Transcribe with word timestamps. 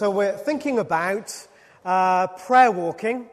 So 0.00 0.08
we're 0.08 0.32
thinking 0.34 0.78
about 0.78 1.46
uh, 1.84 2.28
prayer 2.28 2.70
walking. 2.70 3.26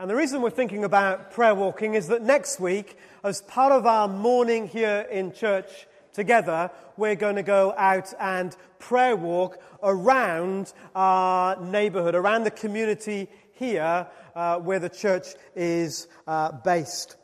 And 0.00 0.10
the 0.10 0.16
reason 0.16 0.42
we're 0.42 0.50
thinking 0.50 0.82
about 0.82 1.30
prayer 1.30 1.54
walking 1.54 1.94
is 1.94 2.08
that 2.08 2.22
next 2.22 2.58
week, 2.58 2.98
as 3.22 3.42
part 3.42 3.70
of 3.70 3.86
our 3.86 4.08
morning 4.08 4.66
here 4.66 5.06
in 5.12 5.32
church 5.32 5.86
together, 6.12 6.72
we're 6.96 7.14
going 7.14 7.36
to 7.36 7.44
go 7.44 7.72
out 7.78 8.12
and 8.18 8.56
prayer 8.80 9.14
walk 9.14 9.62
around 9.80 10.72
our 10.96 11.64
neighborhood, 11.64 12.16
around 12.16 12.42
the 12.42 12.50
community 12.50 13.28
here 13.52 14.04
uh, 14.34 14.58
where 14.58 14.80
the 14.80 14.88
church 14.88 15.28
is 15.54 16.08
uh, 16.26 16.50
based. 16.50 17.14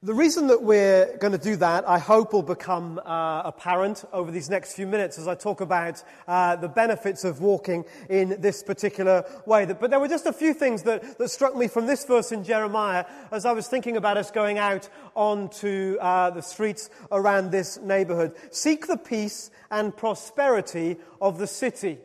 The 0.00 0.14
reason 0.14 0.46
that 0.46 0.62
we're 0.62 1.16
going 1.16 1.32
to 1.32 1.38
do 1.38 1.56
that, 1.56 1.88
I 1.88 1.98
hope, 1.98 2.32
will 2.32 2.44
become 2.44 3.00
uh, 3.04 3.42
apparent 3.44 4.04
over 4.12 4.30
these 4.30 4.48
next 4.48 4.74
few 4.74 4.86
minutes 4.86 5.18
as 5.18 5.26
I 5.26 5.34
talk 5.34 5.60
about 5.60 6.04
uh, 6.28 6.54
the 6.54 6.68
benefits 6.68 7.24
of 7.24 7.40
walking 7.40 7.84
in 8.08 8.40
this 8.40 8.62
particular 8.62 9.24
way. 9.44 9.64
But 9.66 9.90
there 9.90 9.98
were 9.98 10.06
just 10.06 10.26
a 10.26 10.32
few 10.32 10.54
things 10.54 10.84
that, 10.84 11.18
that 11.18 11.28
struck 11.30 11.56
me 11.56 11.66
from 11.66 11.86
this 11.86 12.04
verse 12.04 12.30
in 12.30 12.44
Jeremiah 12.44 13.06
as 13.32 13.44
I 13.44 13.50
was 13.50 13.66
thinking 13.66 13.96
about 13.96 14.16
us 14.16 14.30
going 14.30 14.56
out 14.56 14.88
onto 15.16 15.96
uh, 16.00 16.30
the 16.30 16.42
streets 16.42 16.90
around 17.10 17.50
this 17.50 17.80
neighborhood. 17.80 18.36
Seek 18.52 18.86
the 18.86 18.98
peace 18.98 19.50
and 19.68 19.96
prosperity 19.96 20.98
of 21.20 21.38
the 21.38 21.48
city 21.48 21.98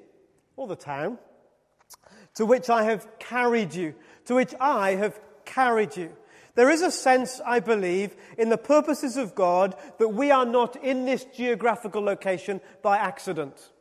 or 0.55 0.65
the 0.65 0.75
town 0.75 1.19
to 2.33 2.45
which 2.47 2.71
I 2.71 2.85
have 2.85 3.07
carried 3.19 3.75
you, 3.75 3.93
to 4.25 4.33
which 4.33 4.55
I 4.59 4.95
have 4.95 5.19
carried 5.45 5.95
you. 5.95 6.11
There 6.55 6.69
is 6.69 6.81
a 6.81 6.91
sense, 6.91 7.41
I 7.45 7.59
believe, 7.59 8.15
in 8.37 8.49
the 8.49 8.57
purposes 8.57 9.17
of 9.17 9.33
God 9.33 9.75
that 9.97 10.09
we 10.09 10.29
are 10.29 10.45
not 10.45 10.75
in 10.75 11.05
this 11.05 11.25
geographical 11.25 12.03
location 12.03 12.61
by 12.81 12.97
accident. 12.97 13.71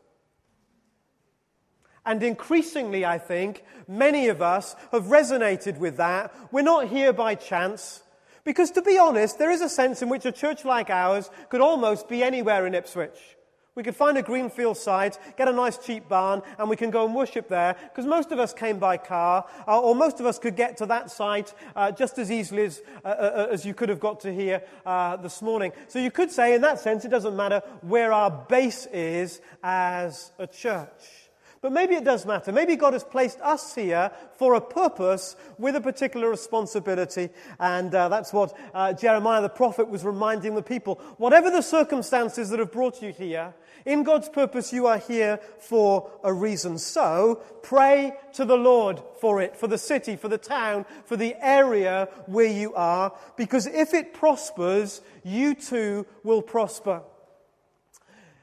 And 2.05 2.23
increasingly, 2.23 3.05
I 3.05 3.19
think, 3.19 3.63
many 3.87 4.29
of 4.29 4.43
us 4.43 4.75
have 4.91 5.05
resonated 5.05 5.79
with 5.79 5.99
that. 5.99 6.35
We're 6.51 6.63
not 6.63 6.89
here 6.89 7.13
by 7.13 7.35
chance. 7.35 8.03
Because 8.45 8.73
to 8.73 8.83
be 8.83 8.99
honest, 8.99 9.39
there 9.39 9.53
is 9.53 9.61
a 9.61 9.69
sense 9.69 10.03
in 10.03 10.09
which 10.09 10.25
a 10.25 10.33
church 10.33 10.65
like 10.65 10.91
ours 10.91 11.31
could 11.49 11.61
almost 11.61 12.09
be 12.09 12.23
anywhere 12.23 12.67
in 12.67 12.75
Ipswich. 12.75 13.37
We 13.75 13.83
could 13.83 13.97
find 13.97 14.19
a 14.19 14.23
greenfield 14.23 14.77
site, 14.77 15.19
get 15.39 15.49
a 15.49 15.53
nice 15.53 15.79
cheap 15.79 16.07
barn, 16.07 16.43
and 16.59 16.69
we 16.69 16.77
can 16.77 16.91
go 16.91 17.07
and 17.07 17.15
worship 17.15 17.49
there, 17.49 17.75
because 17.85 18.05
most 18.05 18.31
of 18.31 18.39
us 18.39 18.53
came 18.53 18.79
by 18.79 18.99
car, 18.99 19.47
uh, 19.67 19.81
or 19.81 19.95
most 19.95 20.21
of 20.21 20.27
us 20.27 20.39
could 20.39 20.57
get 20.57 20.77
to 20.77 20.87
that 20.87 21.11
site 21.11 21.55
uh, 21.75 21.91
just 21.91 22.19
as 22.19 22.31
easily 22.31 22.65
as, 22.65 22.83
uh, 23.03 23.09
uh, 23.09 23.49
as 23.51 23.65
you 23.65 23.73
could 23.73 23.89
have 23.89 24.01
got 24.01 24.21
to 24.21 24.33
here 24.33 24.63
uh, 24.85 25.17
this 25.17 25.41
morning. 25.41 25.73
So 25.89 25.99
you 25.99 26.11
could 26.11 26.31
say, 26.31 26.55
in 26.55 26.61
that 26.61 26.81
sense, 26.81 27.07
it 27.07 27.09
doesn't 27.09 27.35
matter 27.35 27.63
where 27.81 28.13
our 28.13 28.31
base 28.31 28.87
is 28.93 29.41
as 29.63 30.33
a 30.39 30.47
church. 30.47 31.22
But 31.63 31.71
maybe 31.71 31.95
it 31.95 32.03
does 32.03 32.27
matter. 32.27 32.51
Maybe 32.51 32.75
God 32.75 32.93
has 32.93 33.05
placed 33.05 33.41
us 33.41 33.73
here 33.73 34.11
for 34.35 34.55
a 34.55 34.61
purpose 34.61 35.37
with 35.59 35.77
a 35.77 35.81
particular 35.81 36.29
responsibility. 36.29 37.31
And 37.61 37.95
uh, 37.95 38.09
that's 38.09 38.33
what 38.33 38.53
uh, 38.75 38.95
Jeremiah 38.95 39.41
the 39.41 39.49
prophet 39.49 39.89
was 39.89 40.05
reminding 40.05 40.57
the 40.57 40.63
people. 40.63 40.97
Whatever 41.19 41.51
the 41.51 41.63
circumstances 41.63 42.51
that 42.51 42.59
have 42.59 42.73
brought 42.73 43.01
you 43.01 43.13
here, 43.13 43.55
in 43.87 44.03
God's 44.03 44.29
purpose, 44.29 44.73
you 44.73 44.87
are 44.87 44.99
here 44.99 45.39
for 45.61 46.11
a 46.25 46.33
reason. 46.33 46.79
So 46.79 47.41
pray 47.63 48.15
to 48.35 48.45
the 48.45 48.57
Lord 48.57 49.01
for 49.21 49.41
it, 49.41 49.57
for 49.57 49.69
the 49.69 49.79
city, 49.79 50.17
for 50.17 50.29
the 50.29 50.39
town, 50.39 50.85
for 51.05 51.17
the 51.17 51.37
area 51.41 52.09
where 52.27 52.47
you 52.47 52.75
are, 52.75 53.13
because 53.37 53.69
if 53.69 53.95
it 53.95 54.15
prospers, 54.15 55.01
you 55.23 55.55
too 55.55 56.07
will 56.25 56.43
prosper. 56.43 57.03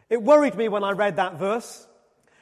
It 0.09 0.23
worried 0.23 0.55
me 0.55 0.69
when 0.69 0.85
I 0.85 0.91
read 0.91 1.17
that 1.17 1.37
verse. 1.37 1.85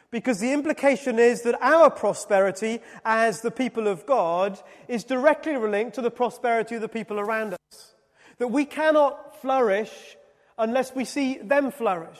Because 0.09 0.39
the 0.39 0.53
implication 0.53 1.19
is 1.19 1.41
that 1.41 1.61
our 1.61 1.89
prosperity 1.89 2.79
as 3.03 3.41
the 3.41 3.51
people 3.51 3.87
of 3.87 4.05
God 4.05 4.59
is 4.87 5.03
directly 5.03 5.57
linked 5.57 5.95
to 5.95 6.01
the 6.01 6.11
prosperity 6.11 6.75
of 6.75 6.81
the 6.81 6.87
people 6.87 7.19
around 7.19 7.53
us. 7.53 7.93
That 8.37 8.47
we 8.47 8.65
cannot 8.65 9.41
flourish 9.41 10.17
unless 10.57 10.95
we 10.95 11.03
see 11.03 11.37
them 11.37 11.71
flourish. 11.71 12.19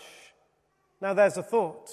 Now, 1.01 1.13
there's 1.13 1.38
a 1.38 1.44
thought. 1.44 1.89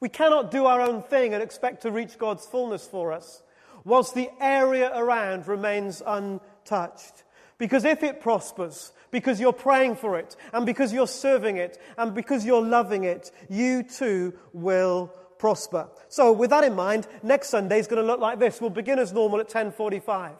We 0.00 0.08
cannot 0.08 0.50
do 0.50 0.66
our 0.66 0.80
own 0.80 1.02
thing 1.02 1.32
and 1.32 1.42
expect 1.42 1.82
to 1.82 1.90
reach 1.90 2.18
God's 2.18 2.44
fullness 2.46 2.86
for 2.86 3.12
us 3.12 3.42
whilst 3.84 4.14
the 4.14 4.30
area 4.40 4.90
around 4.94 5.46
remains 5.46 6.02
untouched. 6.04 7.24
Because 7.58 7.84
if 7.84 8.02
it 8.02 8.20
prospers, 8.20 8.92
because 9.10 9.38
you're 9.38 9.52
praying 9.52 9.96
for 9.96 10.18
it, 10.18 10.34
and 10.52 10.66
because 10.66 10.92
you're 10.92 11.06
serving 11.06 11.56
it, 11.56 11.80
and 11.96 12.14
because 12.14 12.44
you're 12.44 12.64
loving 12.64 13.04
it, 13.04 13.30
you 13.48 13.82
too 13.84 14.34
will 14.52 15.12
prosper. 15.44 15.86
So, 16.08 16.32
with 16.32 16.48
that 16.48 16.64
in 16.64 16.74
mind, 16.74 17.06
next 17.22 17.50
Sunday 17.50 17.78
is 17.78 17.86
going 17.86 18.00
to 18.00 18.06
look 18.06 18.18
like 18.18 18.38
this. 18.38 18.62
We'll 18.62 18.70
begin 18.70 18.98
as 18.98 19.12
normal 19.12 19.40
at 19.40 19.48
10:45. 19.50 20.30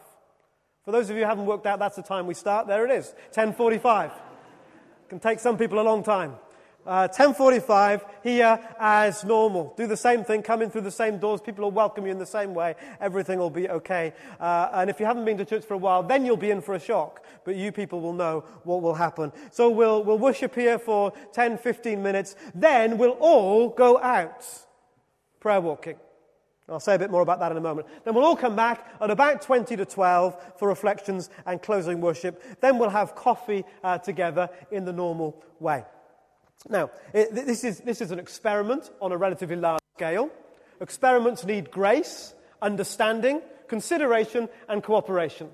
For 0.83 0.91
those 0.91 1.11
of 1.11 1.15
you 1.15 1.21
who 1.21 1.29
haven't 1.29 1.45
worked 1.45 1.67
out, 1.67 1.77
that's 1.77 1.95
the 1.95 2.01
time 2.01 2.25
we 2.25 2.33
start. 2.33 2.65
There 2.65 2.83
it 2.83 2.91
is, 2.91 3.13
10:45. 3.31 4.11
Can 5.07 5.19
take 5.19 5.37
some 5.37 5.59
people 5.59 5.79
a 5.79 5.85
long 5.85 6.01
time. 6.01 6.37
Uh, 6.87 7.07
10.45 7.07 8.01
here 8.23 8.59
as 8.79 9.23
normal. 9.23 9.75
Do 9.77 9.85
the 9.85 9.97
same 9.97 10.23
thing, 10.23 10.41
come 10.41 10.63
in 10.63 10.71
through 10.71 10.81
the 10.81 10.91
same 10.91 11.19
doors. 11.19 11.39
People 11.39 11.65
will 11.65 11.71
welcome 11.71 12.07
you 12.07 12.11
in 12.11 12.17
the 12.17 12.25
same 12.25 12.55
way. 12.55 12.73
Everything 12.99 13.37
will 13.37 13.51
be 13.51 13.69
okay. 13.69 14.11
Uh, 14.39 14.69
and 14.73 14.89
if 14.89 14.99
you 14.99 15.05
haven't 15.05 15.25
been 15.25 15.37
to 15.37 15.45
church 15.45 15.65
for 15.65 15.75
a 15.75 15.79
while, 15.79 16.01
then 16.01 16.25
you'll 16.25 16.35
be 16.35 16.49
in 16.49 16.61
for 16.61 16.73
a 16.73 16.79
shock. 16.79 17.23
But 17.43 17.57
you 17.57 17.71
people 17.71 18.01
will 18.01 18.13
know 18.13 18.43
what 18.63 18.81
will 18.81 18.95
happen. 18.95 19.31
So 19.51 19.69
we'll, 19.69 20.03
we'll 20.03 20.17
worship 20.17 20.55
here 20.55 20.79
for 20.79 21.13
10, 21.33 21.59
15 21.59 22.01
minutes. 22.01 22.35
Then 22.55 22.97
we'll 22.97 23.17
all 23.19 23.69
go 23.69 23.99
out. 23.99 24.64
Prayer 25.45 25.61
walking. 25.61 25.97
I'll 26.67 26.79
say 26.79 26.95
a 26.95 26.97
bit 26.97 27.11
more 27.11 27.21
about 27.21 27.37
that 27.37 27.51
in 27.51 27.57
a 27.59 27.61
moment. 27.61 27.87
Then 28.03 28.15
we'll 28.15 28.25
all 28.25 28.35
come 28.35 28.55
back 28.55 28.91
at 28.99 29.11
about 29.11 29.43
20 29.43 29.75
to 29.75 29.85
12 29.85 30.57
for 30.57 30.67
reflections 30.67 31.29
and 31.45 31.61
closing 31.61 32.01
worship. 32.01 32.41
Then 32.61 32.79
we'll 32.79 32.89
have 32.89 33.13
coffee 33.13 33.63
uh, 33.83 33.99
together 33.99 34.49
in 34.71 34.85
the 34.85 34.91
normal 34.91 35.39
way. 35.59 35.85
Now, 36.67 36.89
it, 37.13 37.31
this, 37.31 37.63
is, 37.63 37.77
this 37.81 38.01
is 38.01 38.09
an 38.09 38.17
experiment 38.17 38.89
on 38.99 39.11
a 39.11 39.17
relatively 39.17 39.55
large 39.55 39.81
scale. 39.95 40.31
Experiments 40.81 41.45
need 41.45 41.69
grace, 41.69 42.33
understanding, 42.59 43.39
consideration, 43.67 44.49
and 44.67 44.81
cooperation. 44.81 45.51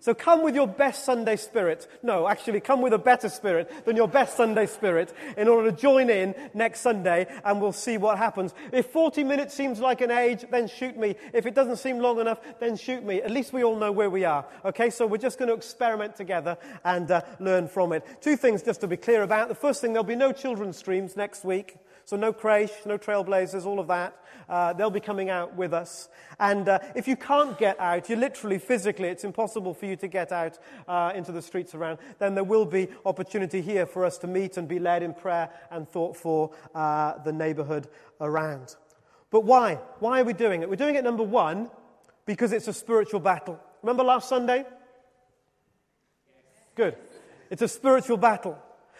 So 0.00 0.14
come 0.14 0.42
with 0.42 0.54
your 0.54 0.68
best 0.68 1.04
Sunday 1.04 1.36
spirit. 1.36 1.88
No, 2.02 2.28
actually, 2.28 2.60
come 2.60 2.80
with 2.80 2.92
a 2.92 2.98
better 2.98 3.28
spirit 3.28 3.84
than 3.84 3.96
your 3.96 4.08
best 4.08 4.36
Sunday 4.36 4.66
spirit 4.66 5.12
in 5.36 5.48
order 5.48 5.70
to 5.70 5.76
join 5.76 6.08
in 6.08 6.34
next 6.54 6.80
Sunday 6.80 7.26
and 7.44 7.60
we'll 7.60 7.72
see 7.72 7.98
what 7.98 8.18
happens. 8.18 8.54
If 8.72 8.86
40 8.86 9.24
minutes 9.24 9.54
seems 9.54 9.80
like 9.80 10.00
an 10.00 10.10
age, 10.10 10.44
then 10.50 10.68
shoot 10.68 10.96
me. 10.96 11.16
If 11.32 11.46
it 11.46 11.54
doesn't 11.54 11.76
seem 11.76 11.98
long 11.98 12.20
enough, 12.20 12.38
then 12.60 12.76
shoot 12.76 13.04
me. 13.04 13.20
At 13.22 13.30
least 13.30 13.52
we 13.52 13.64
all 13.64 13.76
know 13.76 13.92
where 13.92 14.10
we 14.10 14.24
are. 14.24 14.46
Okay, 14.64 14.90
so 14.90 15.06
we're 15.06 15.18
just 15.18 15.38
going 15.38 15.48
to 15.48 15.54
experiment 15.54 16.14
together 16.14 16.56
and 16.84 17.10
uh, 17.10 17.22
learn 17.40 17.68
from 17.68 17.92
it. 17.92 18.04
Two 18.20 18.36
things 18.36 18.62
just 18.62 18.80
to 18.82 18.86
be 18.86 18.96
clear 18.96 19.22
about. 19.22 19.48
The 19.48 19.54
first 19.54 19.80
thing, 19.80 19.92
there'll 19.92 20.04
be 20.04 20.16
no 20.16 20.32
children's 20.32 20.76
streams 20.76 21.16
next 21.16 21.44
week. 21.44 21.76
So 22.08 22.16
no 22.16 22.32
creche, 22.32 22.72
no 22.86 22.96
trailblazers, 22.96 23.66
all 23.66 23.78
of 23.78 23.88
that. 23.88 24.16
Uh, 24.48 24.72
they'll 24.72 24.88
be 24.88 24.98
coming 24.98 25.28
out 25.28 25.56
with 25.56 25.74
us. 25.74 26.08
And 26.40 26.66
uh, 26.66 26.78
if 26.94 27.06
you 27.06 27.16
can't 27.16 27.58
get 27.58 27.78
out, 27.78 28.08
you 28.08 28.16
literally, 28.16 28.58
physically, 28.58 29.08
it's 29.08 29.24
impossible 29.24 29.74
for 29.74 29.84
you 29.84 29.94
to 29.96 30.08
get 30.08 30.32
out 30.32 30.58
uh, 30.88 31.12
into 31.14 31.32
the 31.32 31.42
streets 31.42 31.74
around, 31.74 31.98
then 32.18 32.34
there 32.34 32.44
will 32.44 32.64
be 32.64 32.88
opportunity 33.04 33.60
here 33.60 33.84
for 33.84 34.06
us 34.06 34.16
to 34.18 34.26
meet 34.26 34.56
and 34.56 34.66
be 34.66 34.78
led 34.78 35.02
in 35.02 35.12
prayer 35.12 35.50
and 35.70 35.86
thought 35.86 36.16
for 36.16 36.50
uh, 36.74 37.18
the 37.24 37.32
neighborhood 37.32 37.88
around. 38.22 38.76
But 39.28 39.44
why? 39.44 39.74
Why 39.98 40.22
are 40.22 40.24
we 40.24 40.32
doing 40.32 40.62
it? 40.62 40.70
We're 40.70 40.76
doing 40.76 40.94
it, 40.94 41.04
number 41.04 41.24
one, 41.24 41.70
because 42.24 42.52
it's 42.52 42.68
a 42.68 42.72
spiritual 42.72 43.20
battle. 43.20 43.60
Remember 43.82 44.02
last 44.02 44.30
Sunday? 44.30 44.64
Good. 46.74 46.96
It's 47.50 47.60
a 47.60 47.68
spiritual 47.68 48.16
battle. 48.16 48.58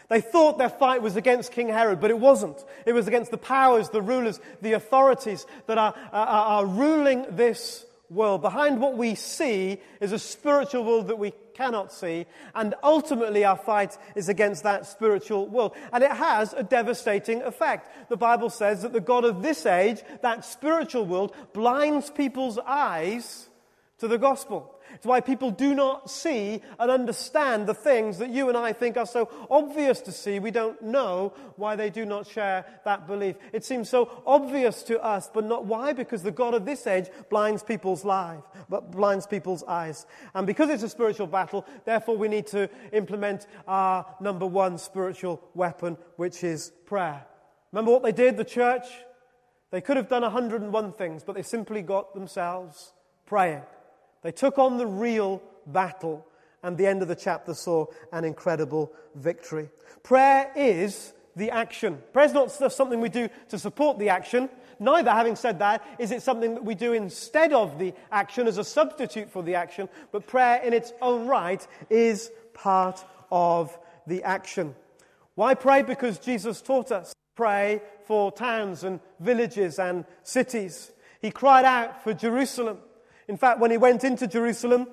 They 0.08 0.20
thought 0.22 0.56
their 0.56 0.70
fight 0.70 1.02
was 1.02 1.16
against 1.16 1.52
King 1.52 1.68
Herod, 1.68 2.00
but 2.00 2.10
it 2.10 2.18
wasn't. 2.18 2.64
It 2.86 2.92
was 2.92 3.06
against 3.06 3.30
the 3.30 3.38
powers, 3.38 3.90
the 3.90 4.00
rulers, 4.00 4.40
the 4.62 4.72
authorities 4.72 5.46
that 5.66 5.76
are, 5.76 5.94
are, 6.12 6.26
are 6.26 6.66
ruling 6.66 7.26
this 7.30 7.84
world. 8.08 8.40
Behind 8.40 8.80
what 8.80 8.96
we 8.96 9.14
see 9.14 9.78
is 10.00 10.12
a 10.12 10.18
spiritual 10.18 10.84
world 10.84 11.08
that 11.08 11.18
we 11.18 11.34
cannot 11.52 11.92
see, 11.92 12.24
and 12.54 12.74
ultimately 12.82 13.44
our 13.44 13.56
fight 13.56 13.98
is 14.14 14.28
against 14.28 14.62
that 14.62 14.86
spiritual 14.86 15.46
world. 15.46 15.72
And 15.92 16.02
it 16.02 16.12
has 16.12 16.54
a 16.54 16.62
devastating 16.62 17.42
effect. 17.42 18.08
The 18.08 18.16
Bible 18.16 18.48
says 18.48 18.82
that 18.82 18.92
the 18.92 19.00
God 19.00 19.24
of 19.24 19.42
this 19.42 19.66
age, 19.66 20.00
that 20.22 20.44
spiritual 20.44 21.04
world, 21.04 21.34
blinds 21.52 22.10
people's 22.10 22.58
eyes 22.58 23.47
to 23.98 24.08
the 24.08 24.18
gospel. 24.18 24.74
It's 24.94 25.04
why 25.04 25.20
people 25.20 25.50
do 25.50 25.74
not 25.74 26.10
see 26.10 26.62
and 26.78 26.90
understand 26.90 27.66
the 27.66 27.74
things 27.74 28.18
that 28.18 28.30
you 28.30 28.48
and 28.48 28.56
I 28.56 28.72
think 28.72 28.96
are 28.96 29.06
so 29.06 29.28
obvious 29.50 30.00
to 30.02 30.12
see. 30.12 30.38
We 30.38 30.50
don't 30.50 30.80
know 30.82 31.34
why 31.56 31.76
they 31.76 31.90
do 31.90 32.06
not 32.06 32.26
share 32.26 32.64
that 32.84 33.06
belief. 33.06 33.36
It 33.52 33.64
seems 33.64 33.88
so 33.88 34.22
obvious 34.26 34.82
to 34.84 35.02
us, 35.02 35.28
but 35.32 35.44
not 35.44 35.66
why? 35.66 35.92
Because 35.92 36.22
the 36.22 36.30
God 36.30 36.54
of 36.54 36.64
this 36.64 36.86
age 36.86 37.08
blinds 37.28 37.62
people's 37.62 38.04
lives, 38.04 38.44
but 38.68 38.90
blinds 38.90 39.26
people's 39.26 39.62
eyes. 39.64 40.06
And 40.34 40.46
because 40.46 40.70
it's 40.70 40.82
a 40.82 40.88
spiritual 40.88 41.26
battle, 41.26 41.66
therefore 41.84 42.16
we 42.16 42.28
need 42.28 42.46
to 42.48 42.70
implement 42.92 43.46
our 43.66 44.06
number 44.20 44.46
one 44.46 44.78
spiritual 44.78 45.42
weapon, 45.54 45.98
which 46.16 46.44
is 46.44 46.72
prayer. 46.86 47.26
Remember 47.72 47.90
what 47.90 48.02
they 48.02 48.12
did, 48.12 48.36
the 48.36 48.44
church? 48.44 48.86
They 49.70 49.82
could 49.82 49.98
have 49.98 50.08
done 50.08 50.22
101 50.22 50.92
things, 50.92 51.24
but 51.24 51.34
they 51.34 51.42
simply 51.42 51.82
got 51.82 52.14
themselves 52.14 52.92
praying. 53.26 53.62
They 54.22 54.32
took 54.32 54.58
on 54.58 54.78
the 54.78 54.86
real 54.86 55.42
battle, 55.66 56.26
and 56.62 56.76
the 56.76 56.86
end 56.86 57.02
of 57.02 57.08
the 57.08 57.14
chapter 57.14 57.54
saw 57.54 57.86
an 58.12 58.24
incredible 58.24 58.92
victory. 59.14 59.70
Prayer 60.02 60.50
is 60.56 61.12
the 61.36 61.50
action. 61.50 62.02
Prayer 62.12 62.26
is 62.26 62.34
not 62.34 62.50
something 62.72 63.00
we 63.00 63.08
do 63.08 63.28
to 63.48 63.58
support 63.58 63.98
the 63.98 64.08
action. 64.08 64.48
Neither, 64.80 65.10
having 65.10 65.36
said 65.36 65.58
that, 65.60 65.84
is 65.98 66.10
it 66.10 66.22
something 66.22 66.54
that 66.54 66.64
we 66.64 66.74
do 66.74 66.92
instead 66.92 67.52
of 67.52 67.78
the 67.78 67.94
action 68.10 68.46
as 68.46 68.58
a 68.58 68.64
substitute 68.64 69.30
for 69.30 69.42
the 69.42 69.54
action, 69.54 69.88
but 70.12 70.26
prayer 70.26 70.60
in 70.62 70.72
its 70.72 70.92
own 71.00 71.26
right 71.26 71.66
is 71.90 72.30
part 72.54 73.04
of 73.30 73.76
the 74.06 74.22
action. 74.22 74.74
Why 75.34 75.54
pray? 75.54 75.82
Because 75.82 76.18
Jesus 76.18 76.60
taught 76.60 76.90
us 76.90 77.12
pray 77.36 77.80
for 78.04 78.32
towns 78.32 78.82
and 78.82 78.98
villages 79.20 79.78
and 79.78 80.04
cities. 80.24 80.90
He 81.22 81.30
cried 81.30 81.64
out 81.64 82.02
for 82.02 82.12
Jerusalem. 82.12 82.78
In 83.28 83.36
fact, 83.36 83.60
when 83.60 83.70
he 83.70 83.76
went 83.76 84.04
into 84.04 84.26
Jerusalem, 84.26 84.88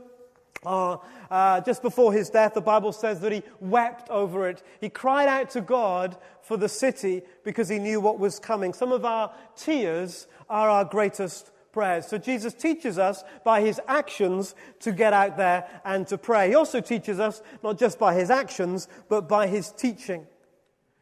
uh, 0.65 0.97
uh, 1.29 1.61
just 1.61 1.81
before 1.81 2.11
his 2.11 2.29
death, 2.29 2.53
the 2.53 2.61
Bible 2.61 2.91
says 2.91 3.21
that 3.21 3.31
he 3.31 3.43
wept 3.59 4.09
over 4.09 4.49
it. 4.49 4.63
He 4.81 4.89
cried 4.89 5.27
out 5.27 5.49
to 5.51 5.61
God 5.61 6.17
for 6.41 6.57
the 6.57 6.69
city 6.69 7.21
because 7.43 7.69
he 7.69 7.79
knew 7.79 7.99
what 7.99 8.19
was 8.19 8.39
coming. 8.39 8.73
Some 8.73 8.91
of 8.91 9.05
our 9.05 9.31
tears 9.55 10.27
are 10.49 10.69
our 10.69 10.85
greatest 10.85 11.51
prayers. 11.71 12.07
So 12.07 12.17
Jesus 12.17 12.53
teaches 12.53 12.97
us 12.97 13.23
by 13.43 13.61
his 13.61 13.79
actions 13.87 14.55
to 14.79 14.91
get 14.91 15.13
out 15.13 15.37
there 15.37 15.67
and 15.83 16.07
to 16.07 16.17
pray. 16.17 16.49
He 16.49 16.55
also 16.55 16.81
teaches 16.81 17.19
us 17.19 17.41
not 17.63 17.77
just 17.77 17.99
by 17.99 18.13
his 18.15 18.29
actions, 18.29 18.87
but 19.09 19.27
by 19.27 19.47
his 19.47 19.71
teaching. 19.71 20.25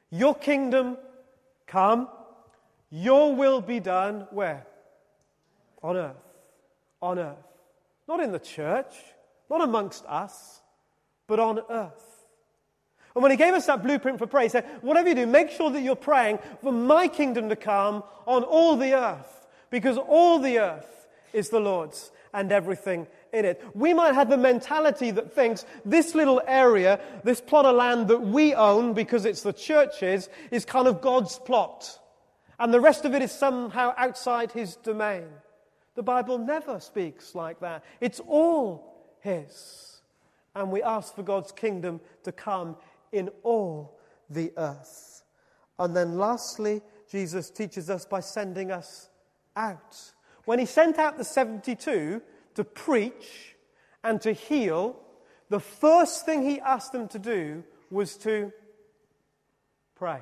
Your 0.09 0.35
kingdom 0.35 0.97
come, 1.67 2.07
your 2.89 3.35
will 3.35 3.61
be 3.61 3.79
done 3.79 4.27
where? 4.31 4.65
On 5.81 5.95
earth. 5.97 6.32
On 7.03 7.19
earth. 7.19 7.35
Not 8.07 8.21
in 8.21 8.31
the 8.31 8.39
church, 8.39 8.95
not 9.49 9.61
amongst 9.61 10.05
us, 10.05 10.61
but 11.27 11.37
on 11.37 11.59
earth. 11.69 12.25
And 13.13 13.21
when 13.21 13.31
he 13.31 13.37
gave 13.37 13.53
us 13.53 13.65
that 13.65 13.83
blueprint 13.83 14.19
for 14.19 14.25
prayer, 14.25 14.43
he 14.43 14.49
said, 14.49 14.65
Whatever 14.81 15.09
you 15.09 15.15
do, 15.15 15.27
make 15.27 15.49
sure 15.51 15.69
that 15.69 15.81
you're 15.81 15.97
praying 15.97 16.39
for 16.61 16.71
my 16.71 17.09
kingdom 17.09 17.49
to 17.49 17.57
come 17.57 18.03
on 18.25 18.43
all 18.43 18.77
the 18.77 18.93
earth, 18.93 19.47
because 19.69 19.97
all 19.97 20.39
the 20.39 20.59
earth 20.59 21.07
is 21.33 21.49
the 21.49 21.59
Lord's 21.59 22.09
and 22.33 22.51
everything 22.53 23.05
in 23.33 23.43
it. 23.43 23.61
We 23.73 23.93
might 23.93 24.15
have 24.15 24.29
the 24.29 24.37
mentality 24.37 25.11
that 25.11 25.33
thinks 25.33 25.65
this 25.83 26.15
little 26.15 26.41
area, 26.47 27.01
this 27.25 27.41
plot 27.41 27.65
of 27.65 27.75
land 27.75 28.07
that 28.07 28.21
we 28.21 28.55
own 28.55 28.93
because 28.93 29.25
it's 29.25 29.43
the 29.43 29.53
church's, 29.53 30.29
is 30.51 30.63
kind 30.63 30.87
of 30.87 31.01
God's 31.01 31.37
plot. 31.39 31.99
And 32.57 32.73
the 32.73 32.79
rest 32.79 33.03
of 33.03 33.13
it 33.13 33.21
is 33.21 33.31
somehow 33.33 33.93
outside 33.97 34.53
his 34.53 34.77
domain. 34.77 35.25
The 35.95 36.03
Bible 36.03 36.37
never 36.37 36.79
speaks 36.79 37.35
like 37.35 37.59
that. 37.59 37.83
It's 38.01 38.19
all 38.19 39.15
his. 39.21 40.01
And 40.55 40.71
we 40.71 40.83
ask 40.83 41.15
for 41.15 41.23
God's 41.23 41.51
kingdom 41.51 42.01
to 42.23 42.31
come 42.31 42.77
in 43.11 43.29
all 43.43 43.99
the 44.29 44.51
earth. 44.57 45.23
And 45.79 45.95
then 45.95 46.17
lastly, 46.17 46.81
Jesus 47.09 47.49
teaches 47.49 47.89
us 47.89 48.05
by 48.05 48.19
sending 48.19 48.71
us 48.71 49.09
out. 49.55 49.99
When 50.45 50.59
he 50.59 50.65
sent 50.65 50.99
out 50.99 51.17
the 51.17 51.23
72 51.23 52.21
to 52.55 52.63
preach 52.63 53.55
and 54.03 54.21
to 54.21 54.33
heal, 54.33 54.99
the 55.49 55.59
first 55.59 56.25
thing 56.25 56.43
he 56.43 56.59
asked 56.59 56.91
them 56.91 57.07
to 57.09 57.19
do 57.19 57.63
was 57.89 58.17
to 58.17 58.51
pray. 59.95 60.21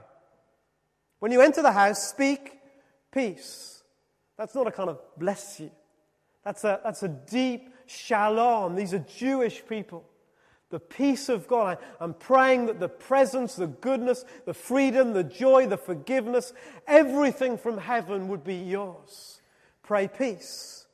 When 1.20 1.32
you 1.32 1.42
enter 1.42 1.62
the 1.62 1.72
house, 1.72 2.10
speak 2.10 2.60
peace. 3.12 3.81
That's 4.42 4.56
not 4.56 4.66
a 4.66 4.72
kind 4.72 4.90
of 4.90 5.00
bless 5.18 5.60
you. 5.60 5.70
That's 6.44 6.64
a, 6.64 6.82
that's 6.84 7.04
a 7.04 7.08
deep 7.08 7.76
shalom. 7.86 8.76
These 8.76 8.96
are 8.96 9.06
Jewish 9.16 9.62
people. 9.70 10.04
The 10.72 10.80
peace 10.80 11.30
of 11.30 11.48
God. 11.48 11.78
I'm 12.00 12.16
praying 12.16 12.66
that 12.66 12.80
the 12.80 12.90
presence, 12.90 13.56
the 13.56 13.68
goodness, 13.68 14.26
the 14.48 14.56
freedom, 14.56 15.14
the 15.14 15.24
joy, 15.24 15.68
the 15.68 15.78
forgiveness, 15.78 16.54
everything 16.88 17.56
from 17.56 17.78
heaven 17.78 18.30
would 18.30 18.44
be 18.44 18.56
yours. 18.56 19.42
Pray 19.84 20.08
peace. 20.08 20.88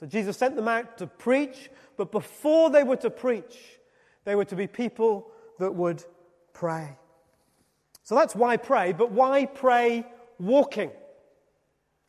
So 0.00 0.06
Jesus 0.06 0.36
sent 0.36 0.56
them 0.56 0.66
out 0.66 0.98
to 0.98 1.06
preach, 1.06 1.70
but 1.96 2.10
before 2.10 2.70
they 2.70 2.82
were 2.82 2.96
to 2.96 3.10
preach, 3.10 3.56
they 4.24 4.34
were 4.34 4.46
to 4.46 4.56
be 4.56 4.66
people 4.66 5.30
that 5.60 5.72
would 5.72 6.02
pray. 6.54 6.98
So 8.02 8.16
that's 8.16 8.34
why 8.34 8.56
pray, 8.56 8.92
but 8.92 9.12
why 9.12 9.46
pray 9.46 10.04
walking? 10.40 10.90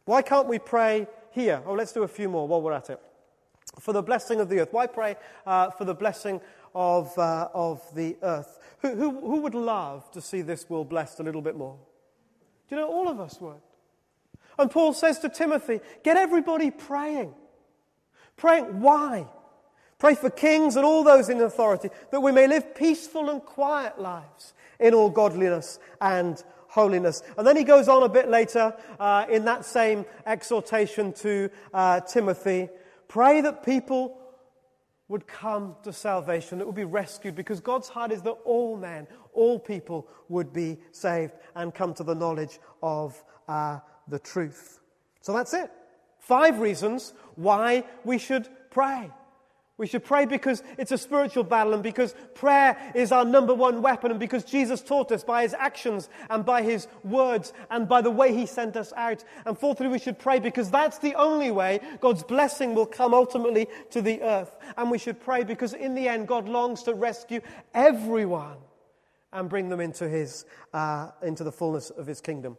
Why 0.06 0.22
can't 0.22 0.48
we 0.48 0.60
pray 0.60 1.08
here? 1.32 1.62
Oh, 1.66 1.74
let's 1.74 1.92
do 1.92 2.04
a 2.04 2.08
few 2.08 2.30
more 2.30 2.48
while 2.48 2.62
we're 2.62 2.74
at 2.74 2.90
it. 2.90 3.00
For 3.80 3.94
the 3.94 4.04
blessing 4.04 4.40
of 4.40 4.50
the 4.50 4.60
earth. 4.60 4.70
Why 4.72 4.88
pray 4.88 5.16
uh, 5.46 5.72
for 5.72 5.86
the 5.86 5.94
blessing 5.94 6.42
of, 6.76 7.18
uh, 7.18 7.50
of 7.54 7.82
the 7.96 8.18
earth? 8.22 8.58
Who, 8.80 8.96
who, 8.96 9.12
who 9.22 9.42
would 9.42 9.56
love 9.56 10.10
to 10.12 10.22
see 10.22 10.42
this 10.42 10.70
world 10.70 10.90
blessed 10.90 11.20
a 11.20 11.24
little 11.24 11.42
bit 11.42 11.56
more? 11.56 11.78
Do 12.68 12.76
you 12.76 12.82
know, 12.82 12.88
all 12.88 13.08
of 13.08 13.20
us 13.20 13.40
would. 13.40 13.62
And 14.58 14.70
Paul 14.70 14.94
says 14.94 15.20
to 15.20 15.30
Timothy, 15.30 15.80
get 16.04 16.18
everybody 16.18 16.72
praying. 16.72 17.34
Praying. 18.38 18.82
Why? 18.82 19.28
Pray 19.98 20.16
for 20.16 20.30
kings 20.30 20.76
and 20.76 20.86
all 20.86 21.04
those 21.04 21.30
in 21.30 21.40
authority 21.42 21.90
that 22.12 22.22
we 22.22 22.32
may 22.32 22.48
live 22.48 22.74
peaceful 22.74 23.30
and 23.30 23.42
quiet 23.42 24.00
lives 24.00 24.54
in 24.80 24.94
all 24.94 25.10
godliness 25.10 25.80
and 26.02 26.44
holiness. 26.72 27.22
And 27.38 27.46
then 27.46 27.58
he 27.58 27.66
goes 27.66 27.90
on 27.90 28.02
a 28.02 28.10
bit 28.10 28.30
later 28.30 28.74
uh, 28.98 29.26
in 29.30 29.46
that 29.46 29.66
same 29.66 30.06
exhortation 30.26 31.12
to 31.14 31.50
uh, 31.74 32.00
Timothy 32.00 32.70
pray 33.10 33.42
that 33.42 33.66
people 33.66 34.18
would 35.10 35.28
come 35.28 35.76
to 35.84 35.92
salvation, 35.92 36.58
that 36.58 36.66
would 36.66 36.74
be 36.74 36.86
rescued, 36.86 37.36
because 37.36 37.60
God's 37.60 37.90
heart 37.90 38.14
is 38.14 38.22
that 38.22 38.38
all 38.46 38.78
men, 38.78 39.06
all 39.34 39.60
people 39.60 40.08
would 40.30 40.54
be 40.54 40.78
saved 40.94 41.34
and 41.56 41.76
come 41.76 41.94
to 41.96 42.04
the 42.04 42.16
knowledge 42.16 42.58
of 42.82 43.22
uh, 43.50 43.80
the 44.08 44.20
truth. 44.20 44.80
So 45.20 45.34
that's 45.34 45.54
it. 45.54 45.70
Five 46.20 46.60
reasons 46.60 47.12
why 47.36 47.84
we 48.06 48.18
should 48.18 48.48
pray. 48.70 49.12
We 49.82 49.88
should 49.88 50.04
pray 50.04 50.26
because 50.26 50.62
it's 50.78 50.92
a 50.92 50.98
spiritual 50.98 51.44
battle 51.44 51.74
and 51.74 51.82
because 51.82 52.14
prayer 52.36 52.78
is 52.94 53.12
our 53.12 53.26
number 53.26 53.56
one 53.56 53.82
weapon 53.82 54.12
and 54.12 54.20
because 54.20 54.44
Jesus 54.44 54.80
taught 54.80 55.12
us 55.12 55.24
by 55.24 55.42
his 55.42 55.56
actions 55.56 56.08
and 56.30 56.46
by 56.46 56.62
his 56.62 56.88
words 57.04 57.52
and 57.72 57.90
by 57.90 58.04
the 58.04 58.12
way 58.12 58.32
he 58.32 58.46
sent 58.46 58.78
us 58.78 58.94
out. 58.96 59.24
And 59.44 59.58
fourthly, 59.58 59.88
we 59.88 59.98
should 59.98 60.20
pray 60.20 60.38
because 60.38 60.70
that's 60.70 61.00
the 61.00 61.16
only 61.16 61.50
way 61.50 61.80
God's 62.00 62.22
blessing 62.22 62.76
will 62.76 62.86
come 62.86 63.16
ultimately 63.16 63.68
to 63.90 64.04
the 64.04 64.22
earth. 64.22 64.56
And 64.78 64.92
we 64.92 65.00
should 65.00 65.20
pray 65.20 65.44
because 65.44 65.74
in 65.74 65.96
the 65.96 66.08
end, 66.08 66.28
God 66.28 66.48
longs 66.48 66.84
to 66.84 66.94
rescue 66.94 67.42
everyone 67.74 68.58
and 69.34 69.50
bring 69.50 69.68
them 69.70 69.80
into, 69.80 70.08
his, 70.08 70.46
uh, 70.76 71.10
into 71.24 71.44
the 71.44 71.52
fullness 71.52 71.90
of 71.90 72.06
his 72.06 72.22
kingdom. 72.22 72.56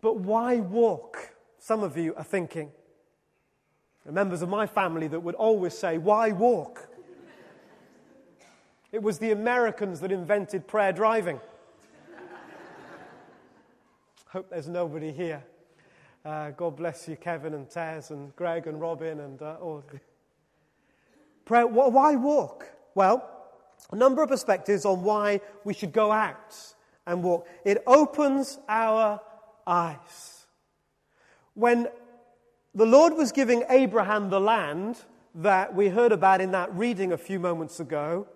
But 0.00 0.18
why 0.18 0.58
walk? 0.58 1.34
Some 1.58 1.82
of 1.82 1.96
you 1.96 2.14
are 2.14 2.22
thinking. 2.22 2.70
Members 4.12 4.42
of 4.42 4.48
my 4.48 4.66
family 4.66 5.08
that 5.08 5.20
would 5.20 5.34
always 5.34 5.76
say, 5.76 5.98
Why 5.98 6.32
walk? 6.32 6.88
It 8.92 9.02
was 9.02 9.18
the 9.18 9.32
Americans 9.32 10.00
that 10.00 10.12
invented 10.12 10.68
prayer 10.68 10.92
driving. 10.92 11.40
Hope 14.28 14.50
there's 14.50 14.68
nobody 14.68 15.10
here. 15.10 15.42
Uh, 16.24 16.50
God 16.50 16.76
bless 16.76 17.08
you, 17.08 17.16
Kevin 17.16 17.54
and 17.54 17.68
Tez 17.68 18.10
and 18.10 18.34
Greg 18.36 18.66
and 18.66 18.80
Robin 18.80 19.20
and 19.20 19.42
uh, 19.42 19.56
all. 19.60 19.84
Prayer, 21.44 21.66
why 21.66 22.16
walk? 22.16 22.68
Well, 22.94 23.28
a 23.90 23.96
number 23.96 24.22
of 24.22 24.28
perspectives 24.28 24.84
on 24.84 25.02
why 25.02 25.40
we 25.64 25.74
should 25.74 25.92
go 25.92 26.10
out 26.10 26.56
and 27.06 27.22
walk. 27.22 27.46
It 27.64 27.82
opens 27.86 28.58
our 28.68 29.20
eyes. 29.66 30.46
When 31.54 31.88
the 32.74 32.86
Lord 32.86 33.14
was 33.14 33.32
giving 33.32 33.62
Abraham 33.68 34.30
the 34.30 34.40
land 34.40 34.98
that 35.36 35.74
we 35.74 35.88
heard 35.88 36.12
about 36.12 36.40
in 36.40 36.52
that 36.52 36.74
reading 36.74 37.12
a 37.12 37.18
few 37.18 37.38
moments 37.38 37.80
ago, 37.80 38.26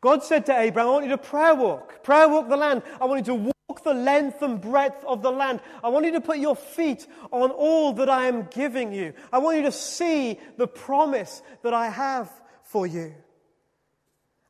God 0.00 0.22
said 0.22 0.46
to 0.46 0.58
Abraham, 0.58 0.88
I 0.88 0.92
want 0.92 1.04
you 1.04 1.10
to 1.10 1.18
prayer 1.18 1.54
walk, 1.54 2.02
prayer 2.02 2.28
walk 2.28 2.48
the 2.48 2.56
land. 2.56 2.82
I 3.00 3.04
want 3.04 3.26
you 3.26 3.34
to 3.34 3.52
walk 3.68 3.84
the 3.84 3.94
length 3.94 4.42
and 4.42 4.60
breadth 4.60 5.04
of 5.04 5.22
the 5.22 5.30
land. 5.30 5.60
I 5.82 5.88
want 5.88 6.06
you 6.06 6.12
to 6.12 6.20
put 6.20 6.38
your 6.38 6.56
feet 6.56 7.06
on 7.30 7.50
all 7.50 7.92
that 7.94 8.08
I 8.08 8.26
am 8.26 8.48
giving 8.50 8.92
you. 8.92 9.14
I 9.32 9.38
want 9.38 9.58
you 9.58 9.62
to 9.64 9.72
see 9.72 10.40
the 10.56 10.66
promise 10.66 11.42
that 11.62 11.72
I 11.72 11.88
have 11.88 12.30
for 12.64 12.86
you. 12.86 13.14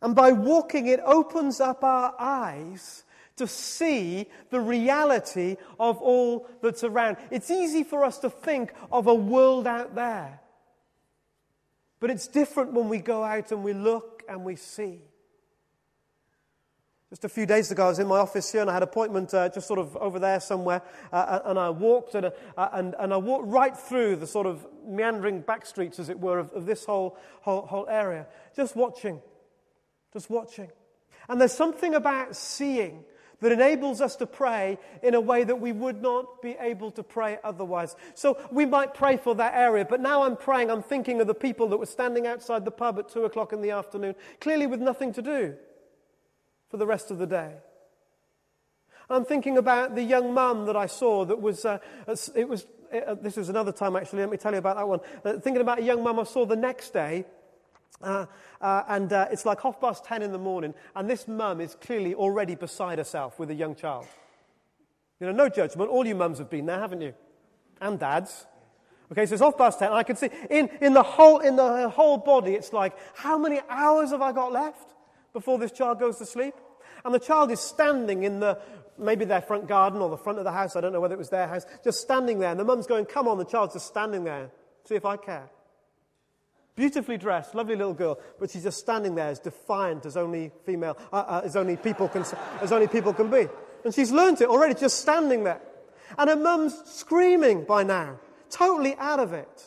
And 0.01 0.15
by 0.15 0.33
walking, 0.33 0.87
it 0.87 1.01
opens 1.05 1.61
up 1.61 1.85
our 1.85 2.15
eyes 2.19 3.05
to 3.43 3.49
see 3.49 4.29
the 4.51 4.61
reality 4.61 5.57
of 5.81 6.01
all 6.01 6.49
that's 6.63 6.85
around. 6.85 7.17
It's 7.33 7.51
easy 7.51 7.83
for 7.83 8.05
us 8.05 8.19
to 8.19 8.31
think 8.31 8.73
of 8.93 9.09
a 9.09 9.15
world 9.15 9.67
out 9.67 9.97
there. 9.97 10.41
But 11.99 12.11
it's 12.11 12.29
different 12.29 12.73
when 12.73 12.89
we 12.89 12.99
go 12.99 13.25
out 13.25 13.51
and 13.51 13.65
we 13.65 13.73
look 13.73 14.23
and 14.29 14.45
we 14.45 14.55
see. 14.55 15.01
Just 17.11 17.25
a 17.25 17.29
few 17.29 17.47
days 17.47 17.73
ago, 17.73 17.87
I 17.87 17.89
was 17.89 17.99
in 17.99 18.07
my 18.07 18.19
office 18.19 18.53
here 18.53 18.61
and 18.61 18.71
I 18.71 18.75
had 18.75 18.85
an 18.85 18.89
appointment 18.89 19.35
uh, 19.35 19.49
just 19.49 19.67
sort 19.67 19.81
of 19.81 19.97
over 19.97 20.21
there 20.21 20.39
somewhere. 20.39 20.83
Uh, 21.13 21.41
and 21.45 21.59
I 21.59 21.71
walked 21.71 22.15
and, 22.15 22.27
uh, 22.27 22.69
and, 22.73 22.95
and 22.99 23.13
I 23.13 23.17
walked 23.17 23.49
right 23.49 23.77
through 23.77 24.17
the 24.17 24.27
sort 24.27 24.47
of 24.47 24.65
meandering 24.87 25.41
back 25.41 25.67
streets, 25.67 25.99
as 25.99 26.09
it 26.09 26.21
were, 26.21 26.39
of, 26.39 26.53
of 26.53 26.65
this 26.65 26.85
whole, 26.85 27.19
whole, 27.41 27.67
whole 27.67 27.89
area. 27.89 28.27
Just 28.55 28.77
watching. 28.77 29.21
Just 30.13 30.31
watching. 30.31 30.71
And 31.29 31.41
there's 31.41 31.53
something 31.53 31.95
about 31.95 32.37
seeing 32.37 33.05
that 33.43 33.53
enables 33.53 34.01
us 34.01 34.17
to 34.17 34.27
pray 34.27 34.79
in 35.03 35.15
a 35.15 35.21
way 35.21 35.45
that 35.45 35.61
we 35.61 35.73
would 35.73 36.01
not 36.01 36.41
be 36.41 36.57
able 36.61 36.91
to 36.93 37.03
pray 37.03 37.39
otherwise. 37.45 37.95
So 38.15 38.39
we 38.51 38.65
might 38.65 38.95
pray 38.95 39.17
for 39.17 39.35
that 39.35 39.55
area, 39.55 39.85
but 39.85 40.01
now 40.01 40.23
I'm 40.23 40.37
praying, 40.37 40.71
I'm 40.71 40.83
thinking 40.83 41.21
of 41.21 41.27
the 41.27 41.35
people 41.35 41.69
that 41.69 41.77
were 41.77 41.87
standing 41.87 42.27
outside 42.27 42.65
the 42.65 42.71
pub 42.71 42.99
at 42.99 43.09
two 43.09 43.25
o'clock 43.25 43.53
in 43.53 43.61
the 43.61 43.73
afternoon, 43.73 44.15
clearly 44.41 44.67
with 44.67 44.81
nothing 44.81 45.13
to 45.15 45.23
do 45.23 45.57
for 46.71 46.77
the 46.77 46.87
rest 46.87 47.11
of 47.11 47.19
the 47.19 47.27
day. 47.27 47.55
I'm 49.11 49.25
thinking 49.25 49.59
about 49.59 49.97
the 49.97 50.03
young 50.03 50.33
mum 50.33 50.67
that 50.67 50.77
I 50.77 50.87
saw 50.87 51.25
that 51.25 51.41
was, 51.41 51.65
uh, 51.65 51.79
it 52.35 52.49
was, 52.49 52.65
uh, 52.95 53.17
this 53.21 53.37
was 53.37 53.49
another 53.49 53.73
time 53.73 53.97
actually, 53.97 54.21
let 54.21 54.31
me 54.31 54.37
tell 54.37 54.53
you 54.53 54.59
about 54.59 54.77
that 54.77 54.89
one. 54.89 55.01
Uh, 55.25 55.41
thinking 55.41 55.61
about 55.61 55.81
a 55.81 55.83
young 55.83 56.03
mum 56.03 56.21
I 56.21 56.25
saw 56.25 56.47
the 56.47 56.57
next 56.57 56.93
day, 56.93 57.27
uh, 58.01 58.27
uh, 58.61 58.83
and 58.89 59.13
uh, 59.13 59.29
it's 59.31 59.45
like 59.45 59.61
half 59.61 59.81
past 59.81 60.05
ten 60.05 60.23
in 60.23 60.33
the 60.33 60.39
morning, 60.39 60.75
and 60.95 61.09
this 61.09 61.29
mum 61.29 61.61
is 61.61 61.75
clearly 61.75 62.15
already 62.15 62.55
beside 62.55 62.99
herself 62.99 63.39
with 63.39 63.51
a 63.51 63.55
young 63.55 63.75
child. 63.75 64.07
You 65.21 65.27
know, 65.27 65.33
no 65.33 65.49
judgment, 65.49 65.91
all 65.91 66.07
you 66.07 66.15
mums 66.15 66.39
have 66.39 66.51
been 66.51 66.67
there, 66.67 66.81
haven't 66.81 67.01
you? 67.01 67.15
And 67.81 67.99
dads. 67.99 68.47
Okay, 69.11 69.27
so 69.27 69.35
it's 69.35 69.43
half 69.43 69.59
past 69.59 69.79
ten, 69.79 69.93
I 69.93 70.03
can 70.03 70.17
see 70.17 70.31
in, 70.49 70.71
in, 70.81 70.95
the 70.95 71.03
whole, 71.03 71.41
in 71.41 71.57
the 71.57 71.89
whole 71.91 72.17
body, 72.17 72.55
it's 72.55 72.73
like, 72.73 72.97
how 73.15 73.37
many 73.37 73.61
hours 73.69 74.11
have 74.11 74.23
I 74.23 74.33
got 74.33 74.53
left? 74.53 74.93
before 75.33 75.59
this 75.59 75.73
child 75.73 75.99
goes 75.99 76.19
to 76.19 76.27
sleep. 76.27 76.55
And 77.05 77.15
the 77.15 77.19
child 77.19 77.51
is 77.51 77.61
standing 77.61 78.23
in 78.23 78.41
the, 78.41 78.59
maybe 78.99 79.25
their 79.25 79.41
front 79.41 79.67
garden 79.67 80.01
or 80.01 80.11
the 80.11 80.17
front 80.17 80.39
of 80.39 80.45
the 80.45 80.53
house. 80.53 80.77
I 80.77 80.81
don't 80.81 80.93
know 80.93 81.01
whether 81.01 81.15
it 81.15 81.19
was 81.19 81.31
their 81.31 81.49
house. 81.49 81.65
Just 81.83 82.01
standing 82.01 82.39
there. 82.39 82.51
And 82.51 82.61
the 82.61 82.65
mum's 82.65 82.87
going, 82.87 83.07
come 83.07 83.27
on. 83.27 83.39
The 83.39 83.45
child's 83.45 83.75
just 83.75 83.87
standing 83.87 84.25
there. 84.25 84.51
See 84.85 84.95
if 84.95 85.05
I 85.05 85.17
care. 85.17 85.49
Beautifully 86.75 87.19
dressed, 87.19 87.55
lovely 87.55 87.77
little 87.77 87.93
girl, 87.93 88.19
but 88.41 88.51
she's 88.51 88.63
just 88.63 88.79
standing 88.79 89.15
there 89.15 89.29
as 89.29 89.39
defiant 89.39 90.07
as 90.07 90.17
only 90.17 90.51
female, 90.65 90.97
uh, 91.13 91.17
uh, 91.17 91.41
as 91.45 91.55
only 91.55 91.77
people 91.77 92.09
can, 92.09 92.25
as 92.63 92.73
only 92.73 92.89
people 92.89 93.13
can 93.13 93.31
be. 93.31 93.47
And 93.85 93.95
she's 93.95 94.11
learnt 94.11 94.41
it 94.41 94.49
already, 94.49 94.75
just 94.75 95.01
standing 95.01 95.45
there. 95.45 95.61
And 96.17 96.31
her 96.31 96.37
mum's 96.37 96.81
screaming 96.87 97.65
by 97.65 97.83
now, 97.83 98.19
totally 98.49 98.97
out 98.97 99.21
of 99.21 99.35
it. 99.35 99.65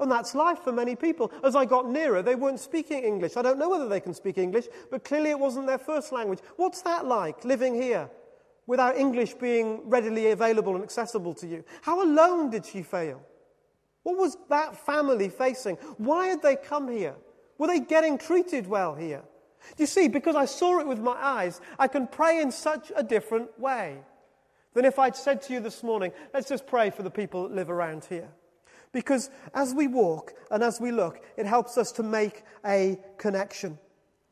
And 0.00 0.10
that's 0.10 0.34
life 0.34 0.60
for 0.60 0.72
many 0.72 0.96
people. 0.96 1.30
As 1.42 1.54
I 1.54 1.66
got 1.66 1.88
nearer, 1.88 2.22
they 2.22 2.34
weren't 2.34 2.60
speaking 2.60 3.04
English. 3.04 3.36
I 3.36 3.42
don't 3.42 3.58
know 3.58 3.68
whether 3.68 3.88
they 3.88 4.00
can 4.00 4.14
speak 4.14 4.38
English, 4.38 4.66
but 4.90 5.04
clearly 5.04 5.30
it 5.30 5.38
wasn't 5.38 5.66
their 5.66 5.78
first 5.78 6.12
language. 6.12 6.40
What's 6.56 6.82
that 6.82 7.06
like, 7.06 7.44
living 7.44 7.80
here, 7.80 8.10
without 8.66 8.96
English 8.96 9.34
being 9.34 9.82
readily 9.84 10.30
available 10.30 10.74
and 10.74 10.82
accessible 10.82 11.34
to 11.34 11.46
you? 11.46 11.64
How 11.82 12.02
alone 12.02 12.50
did 12.50 12.64
she 12.64 12.82
feel? 12.82 13.20
What 14.04 14.16
was 14.16 14.36
that 14.48 14.76
family 14.86 15.28
facing? 15.28 15.76
Why 15.98 16.28
had 16.28 16.42
they 16.42 16.56
come 16.56 16.88
here? 16.88 17.16
Were 17.58 17.66
they 17.66 17.80
getting 17.80 18.16
treated 18.18 18.66
well 18.66 18.94
here? 18.94 19.22
You 19.78 19.86
see, 19.86 20.08
because 20.08 20.36
I 20.36 20.44
saw 20.44 20.78
it 20.78 20.86
with 20.86 20.98
my 21.00 21.16
eyes, 21.16 21.60
I 21.78 21.88
can 21.88 22.06
pray 22.06 22.40
in 22.40 22.52
such 22.52 22.92
a 22.94 23.02
different 23.02 23.58
way 23.58 23.98
than 24.74 24.84
if 24.84 24.98
I'd 24.98 25.16
said 25.16 25.40
to 25.42 25.52
you 25.52 25.60
this 25.60 25.82
morning, 25.82 26.12
let's 26.34 26.48
just 26.48 26.66
pray 26.66 26.90
for 26.90 27.02
the 27.02 27.10
people 27.10 27.44
that 27.44 27.54
live 27.54 27.70
around 27.70 28.04
here. 28.04 28.28
Because 28.92 29.30
as 29.54 29.74
we 29.74 29.86
walk 29.86 30.34
and 30.50 30.62
as 30.62 30.80
we 30.80 30.92
look, 30.92 31.24
it 31.36 31.46
helps 31.46 31.78
us 31.78 31.90
to 31.92 32.02
make 32.02 32.44
a 32.64 32.98
connection. 33.16 33.78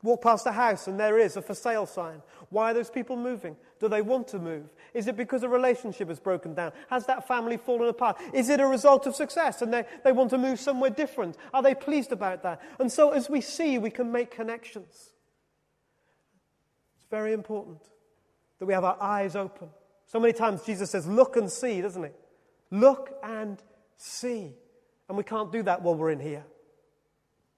Walk 0.03 0.21
past 0.21 0.45
a 0.45 0.51
house 0.51 0.87
and 0.87 0.99
there 0.99 1.17
is 1.17 1.35
a 1.35 1.41
for 1.41 1.55
sale 1.55 1.85
sign. 1.85 2.21
Why 2.49 2.71
are 2.71 2.73
those 2.73 2.89
people 2.89 3.15
moving? 3.15 3.55
Do 3.83 3.89
they 3.89 4.01
want 4.01 4.29
to 4.29 4.39
move? 4.39 4.63
Is 4.93 5.07
it 5.07 5.17
because 5.17 5.43
a 5.43 5.49
relationship 5.49 6.07
has 6.07 6.17
broken 6.17 6.53
down? 6.53 6.71
Has 6.89 7.05
that 7.07 7.27
family 7.27 7.57
fallen 7.57 7.89
apart? 7.89 8.17
Is 8.31 8.47
it 8.47 8.61
a 8.61 8.65
result 8.65 9.05
of 9.07 9.13
success 9.13 9.61
and 9.61 9.73
they, 9.73 9.83
they 10.05 10.13
want 10.13 10.29
to 10.29 10.37
move 10.37 10.61
somewhere 10.61 10.89
different? 10.89 11.35
Are 11.53 11.61
they 11.61 11.75
pleased 11.75 12.13
about 12.13 12.43
that? 12.43 12.61
And 12.79 12.89
so 12.89 13.09
as 13.09 13.29
we 13.29 13.41
see, 13.41 13.77
we 13.77 13.89
can 13.89 14.09
make 14.09 14.31
connections. 14.31 15.11
It's 16.95 17.07
very 17.11 17.33
important 17.33 17.81
that 18.59 18.67
we 18.67 18.73
have 18.73 18.85
our 18.85 18.95
eyes 19.01 19.35
open. 19.35 19.67
So 20.05 20.17
many 20.17 20.31
times 20.31 20.63
Jesus 20.63 20.89
says, 20.89 21.05
Look 21.05 21.35
and 21.35 21.51
see, 21.51 21.81
doesn't 21.81 22.05
he? 22.05 22.11
Look 22.71 23.11
and 23.21 23.61
see. 23.97 24.53
And 25.09 25.17
we 25.17 25.25
can't 25.25 25.51
do 25.51 25.61
that 25.63 25.81
while 25.81 25.95
we're 25.95 26.11
in 26.11 26.21
here. 26.21 26.45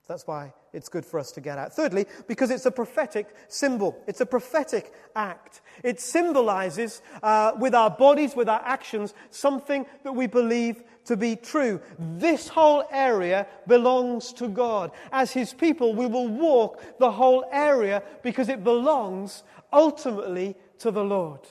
That's 0.07 0.25
why 0.25 0.53
it's 0.75 0.89
good 0.89 1.05
for 1.05 1.19
us 1.19 1.31
to 1.31 1.41
get 1.41 1.57
out. 1.57 1.73
Thirdly, 1.73 2.05
because 2.27 2.51
it's 2.51 2.65
a 2.65 2.71
prophetic 2.71 3.33
symbol. 3.47 3.97
It's 4.07 4.21
a 4.21 4.25
prophetic 4.25 4.93
act. 5.15 5.61
It 5.83 5.99
symbolizes, 5.99 7.01
uh, 7.23 7.53
with 7.57 7.73
our 7.73 7.89
bodies, 7.89 8.35
with 8.35 8.49
our 8.49 8.61
actions, 8.63 9.13
something 9.31 9.85
that 10.03 10.11
we 10.11 10.27
believe 10.27 10.83
to 11.05 11.15
be 11.15 11.35
true. 11.35 11.79
This 11.97 12.49
whole 12.49 12.83
area 12.91 13.47
belongs 13.67 14.33
to 14.33 14.47
God. 14.47 14.91
As 15.11 15.31
His 15.31 15.53
people, 15.53 15.95
we 15.95 16.05
will 16.05 16.27
walk 16.27 16.81
the 16.99 17.11
whole 17.11 17.45
area 17.51 18.03
because 18.21 18.49
it 18.49 18.63
belongs 18.63 19.43
ultimately 19.71 20.55
to 20.79 20.91
the 20.91 21.03
Lord. 21.03 21.41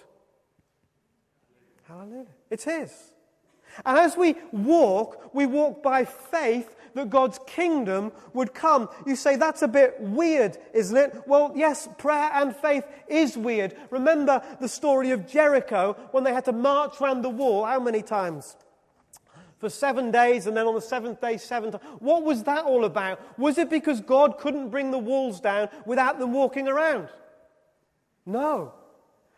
Hallelujah. 1.89 2.27
It's 2.51 2.65
His. 2.65 2.93
And 3.85 3.99
as 3.99 4.17
we 4.17 4.37
walk, 4.53 5.31
we 5.35 5.47
walk 5.47 5.83
by 5.83 6.05
faith 6.05 6.77
that 6.95 7.11
God's 7.11 7.39
kingdom 7.47 8.13
would 8.33 8.55
come. 8.55 8.89
You 9.07 9.17
say, 9.17 9.37
that's 9.37 9.63
a 9.63 9.69
bit 9.69 10.01
weird, 10.01 10.57
isn't 10.73 10.97
it? 10.97 11.23
Well, 11.27 11.53
yes, 11.55 11.89
prayer 11.99 12.31
and 12.33 12.55
faith 12.57 12.85
is 13.09 13.37
weird. 13.37 13.77
Remember 13.91 14.43
the 14.61 14.69
story 14.69 15.11
of 15.11 15.27
Jericho 15.27 15.97
when 16.13 16.25
they 16.25 16.33
had 16.33 16.45
to 16.47 16.53
march 16.53 17.01
round 17.01 17.25
the 17.25 17.31
wall. 17.31 17.65
How 17.65 17.81
many 17.81 18.03
times? 18.03 18.57
For 19.59 19.71
seven 19.71 20.11
days, 20.11 20.47
and 20.47 20.57
then 20.57 20.67
on 20.67 20.75
the 20.75 20.81
seventh 20.81 21.21
day, 21.21 21.37
seven 21.37 21.73
times. 21.73 21.85
What 21.99 22.23
was 22.23 22.43
that 22.45 22.65
all 22.65 22.85
about? 22.85 23.39
Was 23.39 23.59
it 23.59 23.71
because 23.71 24.01
God 24.01 24.39
couldn't 24.39 24.69
bring 24.69 24.91
the 24.91 24.99
walls 24.99 25.41
down 25.41 25.69
without 25.87 26.19
them 26.19 26.33
walking 26.33 26.69
around? 26.69 27.09
No. 28.27 28.75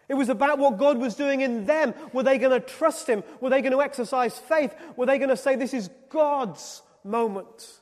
It 0.08 0.14
was 0.14 0.28
about 0.28 0.58
what 0.58 0.78
God 0.78 0.98
was 0.98 1.14
doing 1.14 1.40
in 1.40 1.64
them. 1.64 1.94
Were 2.12 2.22
they 2.22 2.38
going 2.38 2.60
to 2.60 2.64
trust 2.64 3.08
Him? 3.08 3.24
Were 3.40 3.50
they 3.50 3.60
going 3.60 3.72
to 3.72 3.82
exercise 3.82 4.38
faith? 4.38 4.74
Were 4.96 5.06
they 5.06 5.18
going 5.18 5.30
to 5.30 5.36
say, 5.36 5.56
This 5.56 5.74
is 5.74 5.90
God's 6.08 6.82
moment? 7.06 7.80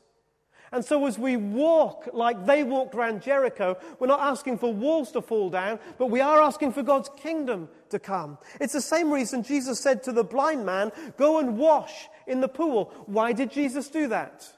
And 0.74 0.84
so, 0.84 1.06
as 1.06 1.16
we 1.16 1.36
walk 1.36 2.08
like 2.12 2.46
they 2.46 2.64
walked 2.64 2.96
around 2.96 3.22
Jericho, 3.22 3.78
we're 4.00 4.08
not 4.08 4.18
asking 4.18 4.58
for 4.58 4.72
walls 4.74 5.12
to 5.12 5.22
fall 5.22 5.48
down, 5.48 5.78
but 5.98 6.10
we 6.10 6.20
are 6.20 6.42
asking 6.42 6.72
for 6.72 6.82
God's 6.82 7.08
kingdom 7.16 7.68
to 7.90 8.00
come. 8.00 8.38
It's 8.60 8.72
the 8.72 8.80
same 8.80 9.12
reason 9.12 9.44
Jesus 9.44 9.78
said 9.78 10.02
to 10.02 10.12
the 10.12 10.24
blind 10.24 10.66
man, 10.66 10.90
Go 11.16 11.38
and 11.38 11.58
wash 11.58 12.08
in 12.26 12.40
the 12.40 12.48
pool. 12.48 12.92
Why 13.06 13.32
did 13.32 13.52
Jesus 13.52 13.88
do 13.88 14.08
that? 14.08 14.52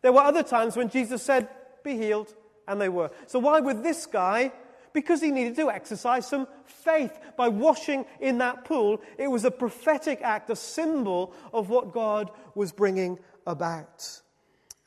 There 0.00 0.12
were 0.12 0.22
other 0.22 0.42
times 0.42 0.76
when 0.76 0.88
Jesus 0.88 1.22
said, 1.22 1.46
Be 1.84 1.94
healed, 1.94 2.34
and 2.66 2.80
they 2.80 2.88
were. 2.88 3.10
So, 3.26 3.38
why 3.38 3.60
with 3.60 3.82
this 3.82 4.06
guy 4.06 4.52
because 4.92 5.20
he 5.20 5.30
needed 5.30 5.56
to 5.56 5.70
exercise 5.70 6.26
some 6.26 6.48
faith 6.64 7.18
by 7.36 7.48
washing 7.48 8.04
in 8.20 8.38
that 8.38 8.64
pool. 8.64 9.00
It 9.18 9.28
was 9.28 9.44
a 9.44 9.50
prophetic 9.50 10.20
act, 10.22 10.50
a 10.50 10.56
symbol 10.56 11.32
of 11.52 11.68
what 11.68 11.92
God 11.92 12.30
was 12.54 12.72
bringing 12.72 13.18
about. 13.46 14.20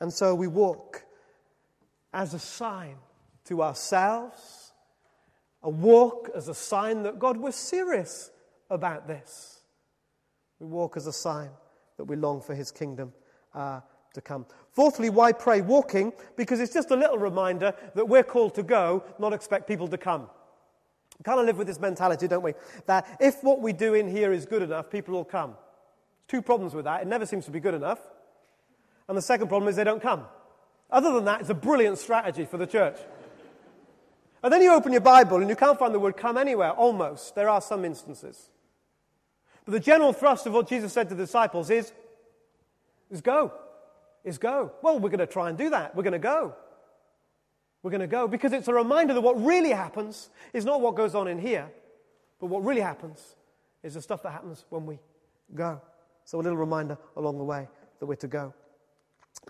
And 0.00 0.12
so 0.12 0.34
we 0.34 0.46
walk 0.46 1.04
as 2.12 2.34
a 2.34 2.38
sign 2.38 2.96
to 3.46 3.62
ourselves, 3.62 4.72
a 5.62 5.70
walk 5.70 6.30
as 6.34 6.48
a 6.48 6.54
sign 6.54 7.02
that 7.02 7.18
God 7.18 7.36
was 7.36 7.54
serious 7.54 8.30
about 8.70 9.06
this. 9.06 9.60
We 10.60 10.66
walk 10.66 10.96
as 10.96 11.06
a 11.06 11.12
sign 11.12 11.50
that 11.96 12.04
we 12.04 12.16
long 12.16 12.40
for 12.40 12.54
his 12.54 12.70
kingdom 12.70 13.12
uh, 13.54 13.80
to 14.14 14.20
come. 14.20 14.46
Fourthly, 14.72 15.10
why 15.10 15.32
pray 15.32 15.60
walking? 15.60 16.12
Because 16.36 16.60
it's 16.60 16.72
just 16.72 16.90
a 16.90 16.96
little 16.96 17.18
reminder 17.18 17.74
that 17.94 18.08
we're 18.08 18.24
called 18.24 18.54
to 18.54 18.62
go, 18.62 19.04
not 19.18 19.32
expect 19.32 19.68
people 19.68 19.88
to 19.88 19.98
come. 19.98 20.28
We 21.18 21.22
kind 21.22 21.38
of 21.38 21.46
live 21.46 21.58
with 21.58 21.66
this 21.66 21.80
mentality, 21.80 22.26
don't 22.26 22.42
we? 22.42 22.54
That 22.86 23.16
if 23.20 23.42
what 23.42 23.60
we 23.60 23.72
do 23.72 23.94
in 23.94 24.08
here 24.08 24.32
is 24.32 24.46
good 24.46 24.62
enough, 24.62 24.90
people 24.90 25.14
will 25.14 25.24
come. 25.24 25.54
Two 26.26 26.42
problems 26.42 26.74
with 26.74 26.86
that. 26.86 27.02
It 27.02 27.06
never 27.06 27.26
seems 27.26 27.44
to 27.44 27.50
be 27.50 27.60
good 27.60 27.74
enough. 27.74 28.00
And 29.08 29.16
the 29.16 29.22
second 29.22 29.48
problem 29.48 29.68
is 29.68 29.76
they 29.76 29.84
don't 29.84 30.02
come. 30.02 30.24
Other 30.90 31.12
than 31.12 31.24
that, 31.24 31.40
it's 31.40 31.50
a 31.50 31.54
brilliant 31.54 31.98
strategy 31.98 32.44
for 32.44 32.56
the 32.56 32.66
church. 32.66 32.98
And 34.42 34.52
then 34.52 34.62
you 34.62 34.72
open 34.72 34.92
your 34.92 35.00
Bible 35.00 35.38
and 35.38 35.48
you 35.48 35.56
can't 35.56 35.78
find 35.78 35.94
the 35.94 35.98
word 35.98 36.16
come 36.16 36.36
anywhere, 36.36 36.70
almost. 36.70 37.34
There 37.34 37.48
are 37.48 37.60
some 37.60 37.84
instances. 37.84 38.50
But 39.64 39.72
the 39.72 39.80
general 39.80 40.12
thrust 40.12 40.46
of 40.46 40.52
what 40.52 40.68
Jesus 40.68 40.92
said 40.92 41.08
to 41.08 41.14
the 41.14 41.24
disciples 41.24 41.70
is, 41.70 41.92
is 43.10 43.20
go 43.20 43.52
is 44.24 44.38
go. 44.38 44.72
Well, 44.82 44.98
we're 44.98 45.10
going 45.10 45.18
to 45.18 45.26
try 45.26 45.50
and 45.50 45.58
do 45.58 45.70
that. 45.70 45.94
We're 45.94 46.02
going 46.02 46.12
to 46.12 46.18
go. 46.18 46.54
We're 47.82 47.90
going 47.90 48.00
to 48.00 48.06
go 48.06 48.26
because 48.26 48.52
it's 48.52 48.68
a 48.68 48.74
reminder 48.74 49.12
that 49.12 49.20
what 49.20 49.40
really 49.42 49.70
happens 49.70 50.30
is 50.54 50.64
not 50.64 50.80
what 50.80 50.94
goes 50.96 51.14
on 51.14 51.28
in 51.28 51.38
here, 51.38 51.70
but 52.40 52.46
what 52.46 52.64
really 52.64 52.80
happens 52.80 53.36
is 53.82 53.94
the 53.94 54.02
stuff 54.02 54.22
that 54.22 54.30
happens 54.30 54.64
when 54.70 54.86
we 54.86 54.98
go. 55.54 55.80
So, 56.24 56.40
a 56.40 56.42
little 56.42 56.56
reminder 56.56 56.96
along 57.16 57.36
the 57.36 57.44
way 57.44 57.68
that 58.00 58.06
we're 58.06 58.14
to 58.16 58.28
go. 58.28 58.54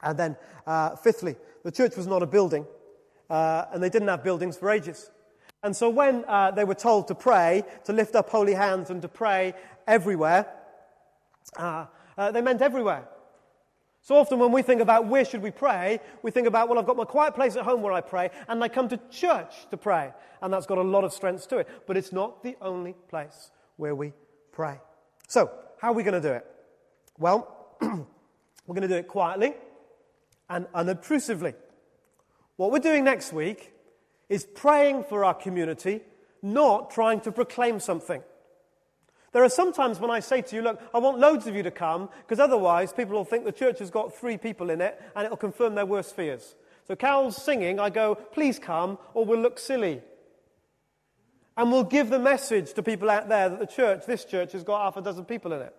And 0.03 0.19
then, 0.19 0.37
uh, 0.67 0.97
fifthly, 0.97 1.37
the 1.63 1.73
church 1.73 1.97
was 1.97 2.07
not 2.07 2.23
a 2.23 2.27
building, 2.27 2.67
uh, 3.31 3.65
and 3.73 3.83
they 3.83 3.89
didn't 3.89 4.09
have 4.09 4.23
buildings 4.23 4.57
for 4.57 4.71
ages. 4.71 5.11
And 5.63 5.75
so 5.75 5.89
when 5.89 6.25
uh, 6.29 6.51
they 6.51 6.65
were 6.65 6.75
told 6.75 7.09
to 7.09 7.15
pray, 7.15 7.65
to 7.85 7.93
lift 7.93 8.15
up 8.15 8.29
holy 8.29 8.53
hands 8.53 8.91
and 8.91 9.01
to 9.01 9.09
pray 9.09 9.55
everywhere, 9.87 10.47
uh, 11.57 11.87
uh, 12.19 12.31
they 12.31 12.43
meant 12.43 12.61
everywhere. 12.61 13.09
So 14.03 14.17
often 14.17 14.39
when 14.39 14.53
we 14.53 14.61
think 14.61 14.83
about 14.83 15.07
where 15.07 15.25
should 15.25 15.41
we 15.41 15.51
pray, 15.51 16.01
we 16.23 16.31
think 16.31 16.47
about, 16.47 16.69
well, 16.69 16.79
I've 16.79 16.85
got 16.85 16.99
my 16.99 17.07
quiet 17.07 17.35
place 17.35 17.57
at 17.57 17.65
home 17.65 17.81
where 17.81 17.95
I 17.95 18.03
pray, 18.03 18.31
and 18.47 18.63
I 18.63 18.69
come 18.69 18.91
to 18.91 19.01
church 19.11 19.55
to 19.71 19.79
pray. 19.79 20.13
And 20.43 20.53
that's 20.53 20.67
got 20.67 20.77
a 20.77 20.83
lot 20.83 21.05
of 21.05 21.15
strengths 21.15 21.47
to 21.47 21.59
it. 21.59 21.69
But 21.87 21.97
it's 21.97 22.13
not 22.13 22.43
the 22.43 22.57
only 22.61 22.93
place 23.09 23.51
where 23.77 23.95
we 23.95 24.13
pray. 24.53 24.79
So, 25.29 25.51
how 25.81 25.93
are 25.93 25.95
we 25.95 26.03
going 26.03 26.21
to 26.21 26.29
do 26.29 26.35
it? 26.35 26.47
Well, 27.19 27.67
we're 27.81 28.75
going 28.75 28.83
to 28.83 28.89
do 28.89 28.97
it 28.97 29.09
quietly 29.09 29.55
and 30.49 30.67
unobtrusively. 30.75 31.55
What 32.57 32.71
we're 32.71 32.79
doing 32.79 33.05
next 33.05 33.33
week 33.33 33.73
is 34.29 34.45
praying 34.45 35.05
for 35.05 35.25
our 35.25 35.35
community, 35.35 36.01
not 36.43 36.91
trying 36.91 37.21
to 37.23 37.33
proclaim 37.33 37.81
something. 37.81 38.23
There 39.33 39.43
are 39.43 39.49
some 39.49 39.73
times 39.73 39.99
when 39.99 40.13
I 40.13 40.21
say 40.21 40.43
to 40.43 40.57
you, 40.57 40.63
look, 40.63 40.81
I 40.95 40.99
want 40.99 41.19
loads 41.19 41.49
of 41.49 41.57
you 41.57 41.65
to 41.65 41.71
come, 41.73 42.09
because 42.21 42.39
otherwise 42.39 42.93
people 42.93 43.17
will 43.17 43.25
think 43.25 43.45
the 43.45 43.53
church 43.53 43.81
has 43.81 43.91
got 43.91 44.15
three 44.15 44.37
people 44.37 44.71
in 44.71 44.81
it, 44.81 45.01
and 45.17 45.25
it'll 45.25 45.37
confirm 45.37 45.75
their 45.75 45.87
worst 45.87 46.15
fears. 46.15 46.55
So 46.87 46.95
Carol's 46.95 47.43
singing, 47.43 47.81
I 47.81 47.91
go, 47.91 48.15
please 48.15 48.59
come, 48.59 48.99
or 49.13 49.25
we'll 49.25 49.41
look 49.41 49.59
silly. 49.59 50.03
And 51.57 51.73
we'll 51.73 51.85
give 51.85 52.11
the 52.11 52.19
message 52.19 52.75
to 52.75 52.83
people 52.83 53.11
out 53.11 53.29
there 53.29 53.49
that 53.49 53.59
the 53.59 53.67
church, 53.67 54.07
this 54.07 54.25
church, 54.25 54.53
has 54.53 54.63
got 54.63 54.83
half 54.83 54.97
a 54.97 55.03
dozen 55.03 55.25
people 55.25 55.53
in 55.53 55.63
it. 55.63 55.75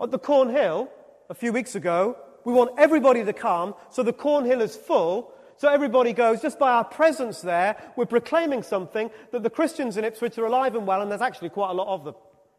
At 0.00 0.10
the 0.10 0.18
Cornhill, 0.18 0.88
a 1.30 1.34
few 1.34 1.52
weeks 1.52 1.76
ago, 1.76 2.16
we 2.44 2.52
want 2.52 2.72
everybody 2.76 3.24
to 3.24 3.32
come, 3.32 3.74
so 3.88 4.02
the 4.02 4.12
Cornhill 4.12 4.60
is 4.60 4.76
full, 4.76 5.32
so 5.56 5.68
everybody 5.68 6.12
goes, 6.12 6.42
just 6.42 6.58
by 6.58 6.72
our 6.72 6.84
presence 6.84 7.40
there, 7.40 7.76
we're 7.96 8.06
proclaiming 8.06 8.62
something 8.62 9.10
that 9.30 9.44
the 9.44 9.50
Christians 9.50 9.96
in 9.96 10.04
Ipswich 10.04 10.36
are 10.38 10.46
alive 10.46 10.74
and 10.74 10.86
well, 10.86 11.02
and 11.02 11.10
there's 11.10 11.20
actually 11.20 11.50
quite 11.50 11.70
a 11.70 11.74
lot 11.74 11.86
of 11.86 12.04
them. 12.04 12.14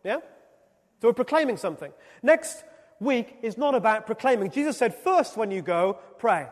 Yeah? 0.06 0.20
So 1.02 1.10
we're 1.10 1.14
proclaiming 1.14 1.58
something. 1.58 1.92
Next 2.24 2.64
week 3.02 3.40
is 3.42 3.58
not 3.58 3.76
about 3.76 4.06
proclaiming. 4.06 4.52
Jesus 4.52 4.78
said, 4.78 4.96
first 4.96 5.36
when 5.36 5.52
you 5.52 5.62
go, 5.62 5.98
pray. 6.18 6.48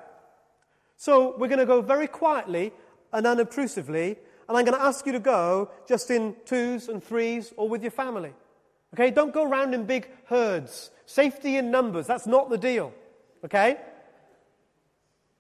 So 0.98 1.36
we're 1.38 1.48
going 1.48 1.60
to 1.60 1.66
go 1.66 1.82
very 1.82 2.08
quietly 2.08 2.74
and 3.14 3.26
unobtrusively, 3.26 4.18
and 4.50 4.58
I'm 4.58 4.66
going 4.66 4.78
to 4.78 4.84
ask 4.84 5.06
you 5.06 5.14
to 5.14 5.20
go 5.20 5.72
just 5.88 6.12
in 6.12 6.36
twos 6.46 6.90
and 6.90 7.02
threes 7.02 7.54
or 7.56 7.70
with 7.70 7.82
your 7.82 7.92
family. 7.92 8.34
Okay? 8.94 9.12
Don't 9.12 9.34
go 9.34 9.44
around 9.44 9.74
in 9.74 9.86
big 9.86 10.10
herds. 10.26 10.92
Safety 11.06 11.58
in 11.58 11.72
numbers, 11.72 12.08
that's 12.08 12.28
not 12.28 12.50
the 12.50 12.58
deal. 12.58 12.94
Okay? 13.44 13.78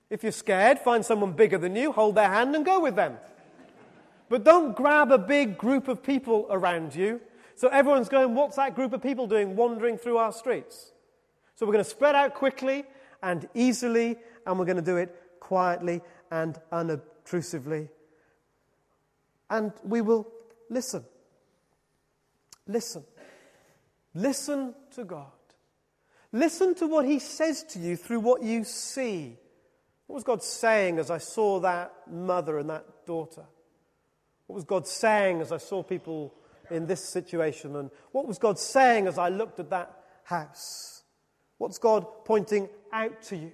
If 0.10 0.24
you're 0.24 0.32
scared, 0.32 0.79
find 0.79 1.06
someone 1.06 1.34
bigger 1.34 1.58
than 1.58 1.75
you, 1.75 1.91
hold 1.91 2.15
their 2.15 2.29
hand, 2.29 2.56
and 2.56 2.65
go 2.65 2.79
with 2.79 2.96
them. 2.96 3.18
But 4.27 4.44
don't 4.44 4.75
grab 4.75 5.12
a 5.12 5.18
big 5.18 5.58
group 5.58 5.88
of 5.88 6.01
people 6.01 6.48
around 6.50 6.96
you. 6.96 7.22
So 7.56 7.68
everyone's 7.68 8.10
going, 8.10 8.36
What's 8.36 8.56
that 8.56 8.75
group 8.75 8.94
of 8.94 9.01
people 9.01 9.27
doing 9.27 9.56
wandering 9.56 9.98
through 9.98 10.18
our 10.18 10.32
streets? 10.32 10.91
So 11.56 11.65
we're 11.65 11.74
going 11.74 11.84
to 11.84 11.89
spread 11.89 12.15
out 12.15 12.36
quickly 12.36 12.86
and 13.22 13.48
easily, 13.53 14.18
and 14.46 14.58
we're 14.58 14.65
going 14.65 14.77
to 14.77 14.82
do 14.82 14.98
it 14.98 15.13
quietly 15.39 16.01
and 16.32 16.58
unobtrusively. 16.72 17.89
And 19.50 19.74
we 19.84 20.01
will 20.01 20.32
listen. 20.70 21.03
Listen. 22.68 23.03
Listen 24.13 24.73
to 24.95 25.03
God. 25.03 25.27
Listen 26.31 26.75
to 26.75 26.87
what 26.87 27.05
He 27.05 27.19
says 27.19 27.63
to 27.69 27.79
you 27.79 27.95
through 27.95 28.19
what 28.19 28.43
you 28.43 28.63
see. 28.63 29.37
What 30.07 30.15
was 30.15 30.23
God 30.23 30.43
saying 30.43 30.99
as 30.99 31.11
I 31.11 31.19
saw 31.19 31.59
that 31.59 31.93
mother 32.09 32.59
and 32.59 32.69
that 32.69 33.05
daughter? 33.05 33.45
What 34.47 34.55
was 34.55 34.63
God 34.63 34.87
saying 34.87 35.41
as 35.41 35.51
I 35.51 35.57
saw 35.57 35.83
people 35.83 36.33
in 36.71 36.87
this 36.87 37.03
situation? 37.03 37.75
And 37.75 37.91
what 38.11 38.27
was 38.27 38.39
God 38.39 38.57
saying 38.57 39.07
as 39.07 39.17
I 39.17 39.29
looked 39.29 39.59
at 39.59 39.69
that 39.69 40.03
house? 40.23 41.03
What's 41.59 41.77
God 41.77 42.25
pointing 42.25 42.69
out 42.91 43.22
to 43.24 43.35
you? 43.35 43.51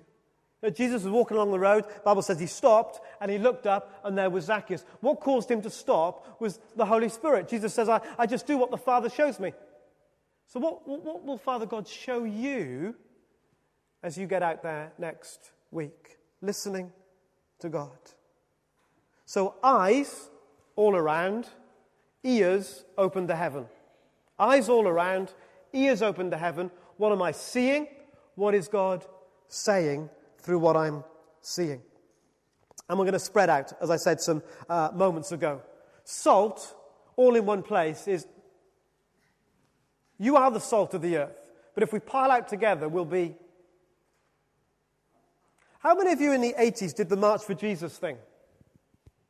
know, 0.65 0.69
Jesus 0.69 1.03
was 1.03 1.11
walking 1.11 1.37
along 1.37 1.51
the 1.51 1.59
road. 1.59 1.85
The 1.85 2.01
Bible 2.03 2.21
says 2.21 2.39
he 2.39 2.47
stopped 2.47 2.99
and 3.21 3.31
he 3.31 3.37
looked 3.37 3.67
up 3.67 4.01
and 4.03 4.17
there 4.17 4.29
was 4.29 4.45
Zacchaeus. 4.45 4.83
What 5.01 5.19
caused 5.19 5.49
him 5.49 5.61
to 5.61 5.69
stop 5.69 6.39
was 6.39 6.59
the 6.75 6.85
Holy 6.85 7.09
Spirit. 7.09 7.47
Jesus 7.47 7.73
says, 7.73 7.89
I, 7.89 8.01
I 8.17 8.25
just 8.25 8.47
do 8.47 8.57
what 8.57 8.71
the 8.71 8.77
Father 8.77 9.09
shows 9.09 9.39
me. 9.39 9.53
So, 10.47 10.59
what, 10.59 10.87
what 10.87 11.25
will 11.25 11.37
Father 11.37 11.65
God 11.65 11.87
show 11.87 12.23
you 12.23 12.95
as 14.03 14.17
you 14.17 14.27
get 14.27 14.43
out 14.43 14.63
there 14.63 14.93
next 14.97 15.51
week? 15.71 16.15
listening 16.45 16.91
to 17.59 17.69
God. 17.69 17.97
So, 19.25 19.55
eyes 19.63 20.29
all 20.75 20.95
around, 20.95 21.49
ears 22.23 22.85
open 22.97 23.27
to 23.27 23.35
heaven. 23.35 23.65
Eyes 24.37 24.69
all 24.69 24.87
around, 24.87 25.33
ears 25.73 26.01
open 26.01 26.29
to 26.31 26.37
heaven. 26.37 26.69
What 26.97 27.11
am 27.11 27.21
I 27.21 27.31
seeing? 27.31 27.87
What 28.35 28.53
is 28.53 28.67
God 28.67 29.05
saying 29.47 30.09
through 30.39 30.59
what 30.59 30.77
I'm 30.77 31.03
seeing? 31.41 31.81
And 32.87 32.99
we're 32.99 33.05
going 33.05 33.13
to 33.13 33.19
spread 33.19 33.49
out, 33.49 33.73
as 33.81 33.89
I 33.89 33.95
said 33.95 34.21
some 34.21 34.43
uh, 34.69 34.91
moments 34.93 35.31
ago. 35.31 35.61
Salt, 36.03 36.75
all 37.15 37.35
in 37.35 37.45
one 37.45 37.63
place, 37.63 38.07
is 38.07 38.27
you 40.17 40.35
are 40.37 40.51
the 40.51 40.59
salt 40.59 40.93
of 40.93 41.01
the 41.01 41.17
earth. 41.17 41.35
But 41.73 41.83
if 41.83 41.91
we 41.91 41.99
pile 41.99 42.31
out 42.31 42.47
together, 42.47 42.87
we'll 42.87 43.05
be 43.05 43.35
how 45.85 45.93
many 45.93 46.13
of 46.13 46.19
you 46.19 46.31
in 46.31 46.41
the 46.41 46.55
80s 46.57 46.95
did 46.95 47.09
the 47.09 47.15
March 47.15 47.43
for 47.43 47.53
Jesus 47.53 47.95
thing? 47.95 48.17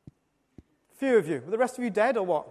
A 0.08 0.96
few 0.96 1.18
of 1.18 1.28
you. 1.28 1.42
Were 1.44 1.50
the 1.50 1.58
rest 1.58 1.76
of 1.76 1.84
you 1.84 1.90
dead 1.90 2.16
or 2.16 2.24
what? 2.24 2.48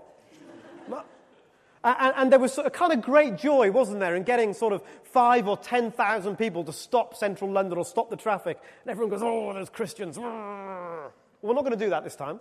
and, 1.83 2.13
and, 2.15 2.31
there 2.31 2.37
was 2.37 2.55
a 2.59 2.69
kind 2.69 2.93
of 2.93 3.01
great 3.01 3.35
joy, 3.35 3.71
wasn't 3.71 3.99
there, 3.99 4.15
in 4.15 4.21
getting 4.21 4.53
sort 4.53 4.73
of 4.73 4.83
five 5.03 5.47
or 5.47 5.57
10,000 5.57 6.35
people 6.35 6.63
to 6.65 6.71
stop 6.71 7.15
central 7.15 7.51
London 7.51 7.79
or 7.79 7.83
stop 7.83 8.11
the 8.11 8.15
traffic. 8.15 8.59
And 8.83 8.91
everyone 8.91 9.09
goes, 9.09 9.23
oh, 9.23 9.53
those 9.53 9.71
Christians. 9.71 10.19
Well, 10.19 11.11
we're 11.41 11.55
not 11.55 11.61
going 11.61 11.77
to 11.77 11.83
do 11.83 11.89
that 11.89 12.03
this 12.03 12.15
time. 12.15 12.39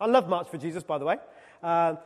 I 0.00 0.06
love 0.06 0.30
March 0.30 0.48
for 0.48 0.56
Jesus, 0.56 0.82
by 0.82 0.96
the 0.96 1.04
way. 1.04 1.18
Uh, 1.62 1.96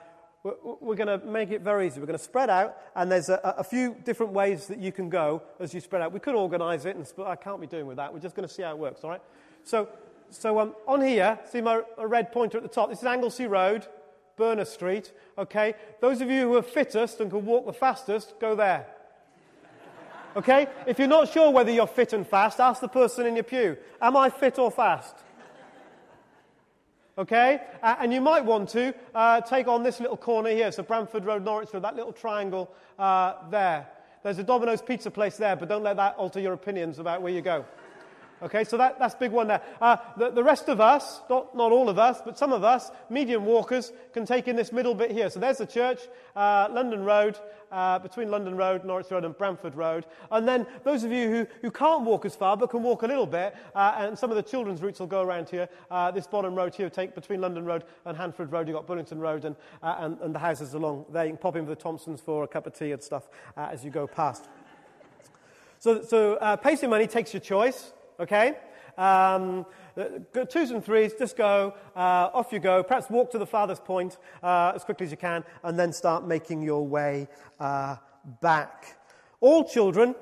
we're 0.45 0.95
going 0.95 1.21
to 1.21 1.25
make 1.27 1.51
it 1.51 1.63
very 1.63 1.87
easy. 1.87 2.01
We're 2.01 2.07
going 2.07 2.19
to 2.19 2.25
spread 2.25 2.51
out, 2.51 2.77
and 2.95 3.11
there's 3.11 3.31
a, 3.31 3.41
a, 3.59 3.65
few 3.65 3.97
different 4.05 4.33
ways 4.33 4.67
that 4.67 4.79
you 4.79 4.93
can 4.93 5.09
go 5.09 5.43
as 5.59 5.73
you 5.73 5.81
spread 5.81 6.03
out. 6.03 6.13
We 6.13 6.21
could 6.21 6.35
organize 6.35 6.85
it, 6.85 6.97
and 6.97 7.11
I 7.27 7.35
can't 7.35 7.61
be 7.61 7.67
doing 7.67 7.87
with 7.87 7.97
that. 7.97 8.13
We're 8.13 8.21
just 8.21 8.37
going 8.37 8.47
to 8.47 8.55
see 8.55 8.63
how 8.63 8.73
it 8.73 8.79
works, 8.79 9.03
all 9.05 9.11
right? 9.11 9.23
So, 9.63 9.89
so 10.29 10.59
um, 10.59 10.75
on 10.87 11.01
here, 11.01 11.39
see 11.51 11.63
my 11.63 11.81
red 11.97 12.31
pointer 12.31 12.59
at 12.59 12.63
the 12.63 12.69
top. 12.69 12.91
This 12.91 12.99
is 12.99 13.07
Anglesey 13.07 13.47
Road, 13.47 13.87
Berners 14.37 14.69
Street, 14.69 15.13
okay? 15.39 15.75
Those 16.03 16.21
of 16.21 16.31
you 16.31 16.43
who 16.43 16.57
are 16.57 16.63
fittest 16.63 17.21
and 17.21 17.31
can 17.31 17.47
walk 17.47 17.65
the 17.65 17.73
fastest, 17.73 18.35
go 18.39 18.55
there. 18.55 18.87
Okay? 20.37 20.67
If 20.87 20.99
you're 20.99 21.09
not 21.09 21.33
sure 21.33 21.51
whether 21.53 21.71
you're 21.71 21.87
fit 21.87 22.13
and 22.13 22.27
fast, 22.27 22.61
ask 22.61 22.81
the 22.81 22.89
person 22.89 23.25
in 23.25 23.37
your 23.37 23.45
pew, 23.45 23.77
Am 24.03 24.17
I 24.17 24.31
fit 24.31 24.59
or 24.59 24.71
fast? 24.71 25.15
Okay? 27.17 27.61
Uh, 27.83 27.97
and 28.01 28.13
you 28.13 28.21
might 28.21 28.45
want 28.45 28.69
to 28.71 28.95
uh, 29.15 29.41
take 29.41 29.69
on 29.69 29.83
this 29.83 30.01
little 30.01 30.17
corner 30.17 30.51
here, 30.51 30.73
so 30.73 30.83
Bramford 30.83 31.25
Road, 31.25 31.45
Norwich 31.45 31.73
Road, 31.73 31.85
that 31.85 31.97
little 31.97 32.13
triangle 32.13 32.71
uh, 32.99 33.35
there. 33.51 33.87
There's 34.23 34.39
a 34.39 34.43
Domino's 34.43 34.81
pizza 34.81 35.11
place 35.11 35.37
there, 35.37 35.55
but 35.55 35.69
don't 35.69 35.83
let 35.83 35.97
that 35.97 36.17
alter 36.17 36.41
your 36.41 36.55
opinions 36.55 36.99
about 36.99 37.21
where 37.21 37.33
you 37.33 37.43
go. 37.43 37.65
Okay, 38.45 38.63
so 38.63 38.77
that, 38.77 38.99
that's 38.99 39.15
big 39.15 39.33
one 39.33 39.49
there. 39.49 39.63
Uh, 39.81 39.97
the, 40.19 40.31
the, 40.31 40.45
rest 40.45 40.69
of 40.69 40.79
us, 40.79 41.23
not, 41.31 41.57
not 41.57 41.73
all 41.73 41.89
of 41.89 41.99
us, 41.99 42.21
but 42.23 42.37
some 42.37 42.53
of 42.53 42.63
us, 42.63 42.91
medium 43.09 43.47
walkers, 43.47 43.91
can 44.13 44.27
take 44.27 44.49
in 44.49 44.55
this 44.55 44.71
middle 44.71 44.95
bit 44.95 45.11
here. 45.11 45.31
So 45.31 45.41
there's 45.41 45.57
the 45.59 45.67
church, 45.67 46.01
uh, 46.37 46.69
London 46.71 47.05
Road, 47.05 47.39
uh, 47.73 47.99
between 48.01 48.31
London 48.31 48.55
Road, 48.55 48.85
Norwich 48.85 49.11
Road, 49.11 49.25
and 49.25 49.37
Bramford 49.37 49.75
Road. 49.75 50.05
And 50.31 50.47
then 50.47 50.67
those 50.83 51.05
of 51.05 51.11
you 51.11 51.31
who, 51.31 51.47
who 51.63 51.71
can't 51.71 52.03
walk 52.03 52.27
as 52.27 52.37
far 52.37 52.55
but 52.55 52.69
can 52.69 52.83
walk 52.83 53.03
a 53.03 53.07
little 53.07 53.27
bit, 53.27 53.57
uh, 53.75 53.95
and 53.97 54.19
some 54.19 54.29
of 54.29 54.37
the 54.37 54.43
children's 54.43 54.83
routes 54.83 55.01
will 55.01 55.07
go 55.07 55.23
around 55.23 55.49
here. 55.49 55.67
Uh, 55.91 56.11
this 56.11 56.27
bottom 56.27 56.55
road 56.55 56.75
here, 56.75 56.91
take 56.91 57.15
between 57.15 57.41
London 57.41 57.65
Road 57.65 57.85
and 58.05 58.15
Hanford 58.15 58.53
Road, 58.53 58.69
you've 58.69 58.77
got 58.77 58.87
Burlington 58.87 59.21
Road 59.21 59.47
and, 59.47 59.57
uh, 59.83 59.97
and, 60.01 60.21
and, 60.21 60.35
the 60.35 60.39
houses 60.39 60.75
along 60.75 61.07
there. 61.11 61.25
You 61.25 61.31
can 61.31 61.39
pop 61.39 61.57
in 61.57 61.65
with 61.65 61.79
the 61.79 61.83
Thompsons 61.83 62.21
for 62.21 62.45
a 62.45 62.49
cup 62.49 62.67
of 62.67 62.79
tea 62.79 62.93
and 62.93 63.03
stuff 63.03 63.27
as 63.57 63.83
you 63.83 63.91
go 63.91 64.07
past. 64.07 64.45
So, 65.79 66.03
so 66.03 66.35
uh, 66.35 66.57
pacing 66.57 66.91
money 66.91 67.07
takes 67.07 67.33
your 67.33 67.41
choice 67.41 67.94
okay? 68.21 68.57
Um, 68.97 69.67
twos 70.49 70.71
and 70.71 70.85
threes, 70.85 71.13
just 71.19 71.37
go, 71.37 71.75
uh, 71.97 72.31
off 72.33 72.53
you 72.53 72.61
go. 72.61 72.83
Perhaps 72.83 73.11
walk 73.11 73.31
to 73.33 73.39
the 73.39 73.47
farthest 73.47 73.85
point 73.85 74.19
uh, 74.43 74.73
as 74.75 74.85
quickly 74.85 75.07
as 75.07 75.11
you 75.11 75.17
can, 75.17 75.45
and 75.63 75.79
then 75.79 75.93
start 75.93 76.27
making 76.27 76.63
your 76.63 76.87
way 76.87 77.29
uh, 77.61 77.97
back. 78.41 78.97
All 79.41 79.65
children 79.65 80.15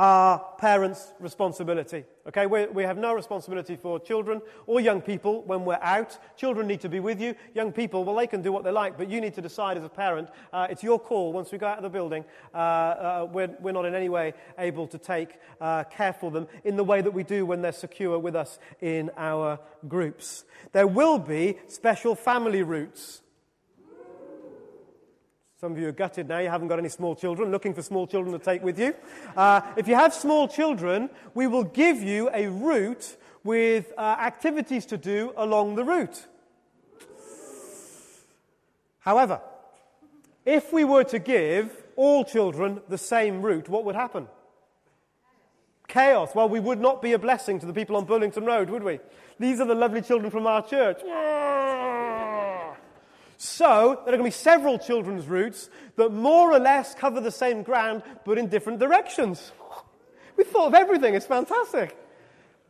our 0.00 0.42
parents' 0.56 1.12
responsibility. 1.20 2.04
Okay, 2.26 2.46
we 2.46 2.64
we 2.68 2.84
have 2.84 2.96
no 2.96 3.12
responsibility 3.12 3.76
for 3.76 4.00
children 4.00 4.40
or 4.66 4.80
young 4.80 5.02
people 5.02 5.42
when 5.42 5.66
we're 5.66 5.78
out. 5.82 6.16
Children 6.38 6.66
need 6.68 6.80
to 6.80 6.88
be 6.88 7.00
with 7.00 7.20
you. 7.20 7.34
Young 7.54 7.70
people, 7.70 8.02
well, 8.02 8.16
they 8.16 8.26
can 8.26 8.40
do 8.40 8.50
what 8.50 8.64
they 8.64 8.70
like, 8.70 8.96
but 8.96 9.10
you 9.10 9.20
need 9.20 9.34
to 9.34 9.42
decide 9.42 9.76
as 9.76 9.84
a 9.84 9.90
parent. 9.90 10.30
Uh, 10.54 10.68
it's 10.70 10.82
your 10.82 10.98
call. 10.98 11.34
Once 11.34 11.52
we 11.52 11.58
go 11.58 11.66
out 11.66 11.76
of 11.76 11.82
the 11.82 11.90
building, 11.90 12.24
uh, 12.54 12.56
uh, 12.56 13.28
we're, 13.30 13.54
we're 13.60 13.72
not 13.72 13.84
in 13.84 13.94
any 13.94 14.08
way 14.08 14.32
able 14.58 14.86
to 14.86 14.96
take 14.96 15.38
uh, 15.60 15.84
care 15.84 16.14
for 16.14 16.30
them 16.30 16.48
in 16.64 16.76
the 16.76 16.84
way 16.84 17.02
that 17.02 17.12
we 17.12 17.22
do 17.22 17.44
when 17.44 17.60
they're 17.60 17.70
secure 17.70 18.18
with 18.18 18.34
us 18.34 18.58
in 18.80 19.10
our 19.18 19.58
groups. 19.86 20.46
There 20.72 20.86
will 20.86 21.18
be 21.18 21.58
special 21.66 22.14
family 22.14 22.62
routes 22.62 23.20
some 25.60 25.72
of 25.72 25.78
you 25.78 25.88
are 25.88 25.92
gutted 25.92 26.26
now, 26.26 26.38
you 26.38 26.48
haven't 26.48 26.68
got 26.68 26.78
any 26.78 26.88
small 26.88 27.14
children, 27.14 27.50
looking 27.50 27.74
for 27.74 27.82
small 27.82 28.06
children 28.06 28.32
to 28.32 28.42
take 28.42 28.62
with 28.62 28.78
you. 28.78 28.94
Uh, 29.36 29.60
if 29.76 29.86
you 29.86 29.94
have 29.94 30.14
small 30.14 30.48
children, 30.48 31.10
we 31.34 31.46
will 31.46 31.64
give 31.64 32.02
you 32.02 32.30
a 32.32 32.46
route 32.46 33.18
with 33.44 33.92
uh, 33.98 34.00
activities 34.00 34.86
to 34.86 34.96
do 34.96 35.34
along 35.36 35.74
the 35.74 35.84
route. 35.84 36.26
However, 39.00 39.42
if 40.46 40.72
we 40.72 40.84
were 40.84 41.04
to 41.04 41.18
give 41.18 41.76
all 41.94 42.24
children 42.24 42.80
the 42.88 42.96
same 42.96 43.42
route, 43.42 43.68
what 43.68 43.84
would 43.84 43.94
happen? 43.94 44.28
Chaos. 45.88 46.30
Well, 46.34 46.48
we 46.48 46.60
would 46.60 46.80
not 46.80 47.02
be 47.02 47.12
a 47.12 47.18
blessing 47.18 47.60
to 47.60 47.66
the 47.66 47.74
people 47.74 47.96
on 47.96 48.06
Burlington 48.06 48.46
Road, 48.46 48.70
would 48.70 48.82
we? 48.82 48.98
These 49.38 49.60
are 49.60 49.66
the 49.66 49.74
lovely 49.74 50.00
children 50.00 50.30
from 50.30 50.46
our 50.46 50.66
church. 50.66 51.02
So, 53.42 54.00
there 54.04 54.12
are 54.12 54.18
going 54.18 54.18
to 54.18 54.24
be 54.24 54.30
several 54.32 54.78
children's 54.78 55.26
routes 55.26 55.70
that 55.96 56.10
more 56.10 56.52
or 56.52 56.58
less 56.58 56.94
cover 56.94 57.22
the 57.22 57.30
same 57.30 57.62
ground 57.62 58.02
but 58.26 58.36
in 58.36 58.48
different 58.48 58.80
directions. 58.80 59.52
We 60.36 60.44
thought 60.44 60.66
of 60.66 60.74
everything, 60.74 61.14
it's 61.14 61.24
fantastic. 61.24 61.96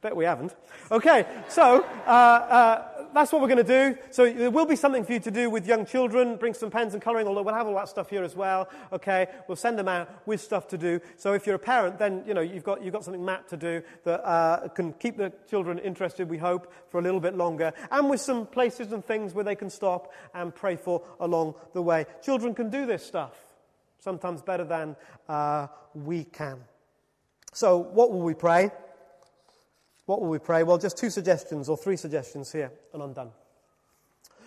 Bet 0.01 0.15
we 0.15 0.27
haven't. 0.27 0.55
Okay, 0.93 1.27
so 1.49 1.85
uh, 2.07 2.11
uh, 2.11 3.00
that's 3.15 3.33
what 3.33 3.41
we're 3.41 3.49
going 3.49 3.65
to 3.65 3.93
do. 3.93 3.99
So 4.11 4.31
there 4.31 4.51
will 4.51 4.67
be 4.67 4.77
something 4.77 5.05
for 5.05 5.13
you 5.13 5.21
to 5.21 5.31
do 5.31 5.51
with 5.51 5.67
young 5.67 5.87
children. 5.87 6.37
Bring 6.37 6.55
some 6.55 6.71
pens 6.71 6.95
and 6.95 7.03
colouring, 7.03 7.27
although 7.27 7.43
we'll 7.43 7.55
have 7.55 7.67
all 7.67 7.75
that 7.77 7.89
stuff 7.89 8.11
here 8.11 8.23
as 8.23 8.37
well. 8.37 8.69
Okay, 8.93 9.27
we'll 9.49 9.57
send 9.57 9.79
them 9.79 9.89
out 9.89 10.09
with 10.27 10.41
stuff 10.41 10.69
to 10.69 10.79
do. 10.79 11.01
So 11.17 11.33
if 11.33 11.47
you're 11.47 11.57
a 11.57 11.59
parent, 11.59 11.99
then 11.99 12.23
you 12.27 12.35
know 12.35 12.41
you've 12.41 12.65
got 12.65 12.83
you've 12.83 12.93
got 12.93 13.05
something 13.05 13.25
mapped 13.25 13.51
to 13.51 13.57
do 13.57 13.83
that 14.05 14.27
uh, 14.27 14.69
can 14.69 14.93
keep 14.95 15.17
the 15.17 15.33
children 15.49 15.79
interested. 15.79 16.29
We 16.29 16.39
hope 16.39 16.73
for 16.89 16.99
a 16.99 17.03
little 17.03 17.21
bit 17.21 17.35
longer, 17.35 17.73
and 17.91 18.11
with 18.11 18.21
some 18.21 18.47
places 18.47 18.93
and 18.93 19.05
things 19.05 19.35
where 19.35 19.45
they 19.45 19.57
can 19.57 19.71
stop 19.71 20.13
and 20.35 20.55
pray 20.55 20.77
for 20.77 21.03
along 21.21 21.55
the 21.73 21.83
way. 21.83 22.07
Children 22.23 22.55
can 22.55 22.71
do 22.71 22.87
this 22.87 23.05
stuff 23.05 23.33
sometimes 24.01 24.43
better 24.43 24.65
than 24.65 24.97
uh, 25.29 25.67
we 25.95 26.25
can. 26.25 26.59
So 27.53 27.79
what 27.79 28.11
will 28.13 28.23
we 28.23 28.35
pray? 28.35 28.71
What 30.11 30.21
will 30.21 30.29
we 30.29 30.41
pray? 30.41 30.65
Well, 30.65 30.77
just 30.77 30.99
two 30.99 31.09
suggestions 31.09 31.69
or 31.69 31.77
three 31.77 31.97
suggestions 31.97 32.51
here, 32.51 32.73
and 32.93 33.01
I'm 33.01 33.13
done. 33.13 33.31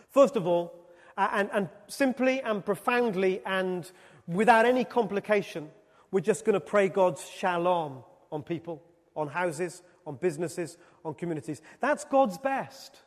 First 0.09 0.35
of 0.35 0.45
all, 0.45 0.73
and, 1.17 1.49
and 1.53 1.69
simply 1.87 2.41
and 2.41 2.65
profoundly 2.65 3.41
and 3.45 3.89
without 4.27 4.65
any 4.65 4.83
complication, 4.83 5.69
we're 6.11 6.19
just 6.19 6.43
going 6.43 6.55
to 6.55 6.59
pray 6.59 6.89
God's 6.89 7.25
shalom 7.29 8.03
on 8.29 8.43
people, 8.43 8.83
on 9.15 9.29
houses, 9.29 9.83
on 10.05 10.17
businesses, 10.17 10.77
on 11.05 11.13
communities. 11.13 11.61
That's 11.79 12.03
God's 12.03 12.37
best. 12.37 12.99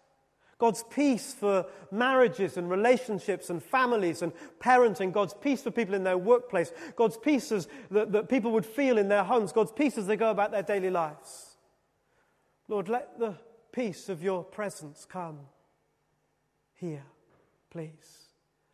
God's 0.57 0.83
peace 0.89 1.35
for 1.35 1.67
marriages 1.93 2.57
and 2.57 2.71
relationships 2.71 3.51
and 3.51 3.63
families 3.63 4.23
and 4.23 4.33
parenting, 4.61 5.13
God's 5.13 5.35
peace 5.35 5.63
for 5.63 5.71
people 5.71 5.95
in 5.95 6.05
their 6.05 6.17
workplace, 6.17 6.73
God's 6.97 7.19
peace 7.19 7.51
that, 7.91 8.13
that 8.13 8.31
people 8.31 8.53
would 8.53 8.65
feel 8.65 8.97
in 8.97 9.09
their 9.09 9.25
homes, 9.25 9.53
God's 9.53 9.73
peace 9.73 9.99
as 9.99 10.07
they 10.07 10.17
go 10.17 10.31
about 10.31 10.53
their 10.53 10.63
daily 10.63 10.89
lives. 10.89 11.46
Lord, 12.69 12.89
let 12.89 13.19
the 13.19 13.35
peace 13.73 14.09
of 14.09 14.23
your 14.23 14.43
presence 14.43 15.07
come 15.09 15.39
here, 16.75 17.05
please. 17.71 18.29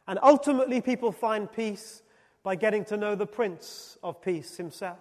And 0.06 0.18
ultimately, 0.22 0.80
people 0.80 1.12
find 1.12 1.50
peace 1.50 2.02
by 2.42 2.56
getting 2.56 2.84
to 2.86 2.96
know 2.96 3.14
the 3.14 3.26
Prince 3.26 3.98
of 4.02 4.20
Peace 4.22 4.56
himself. 4.56 4.98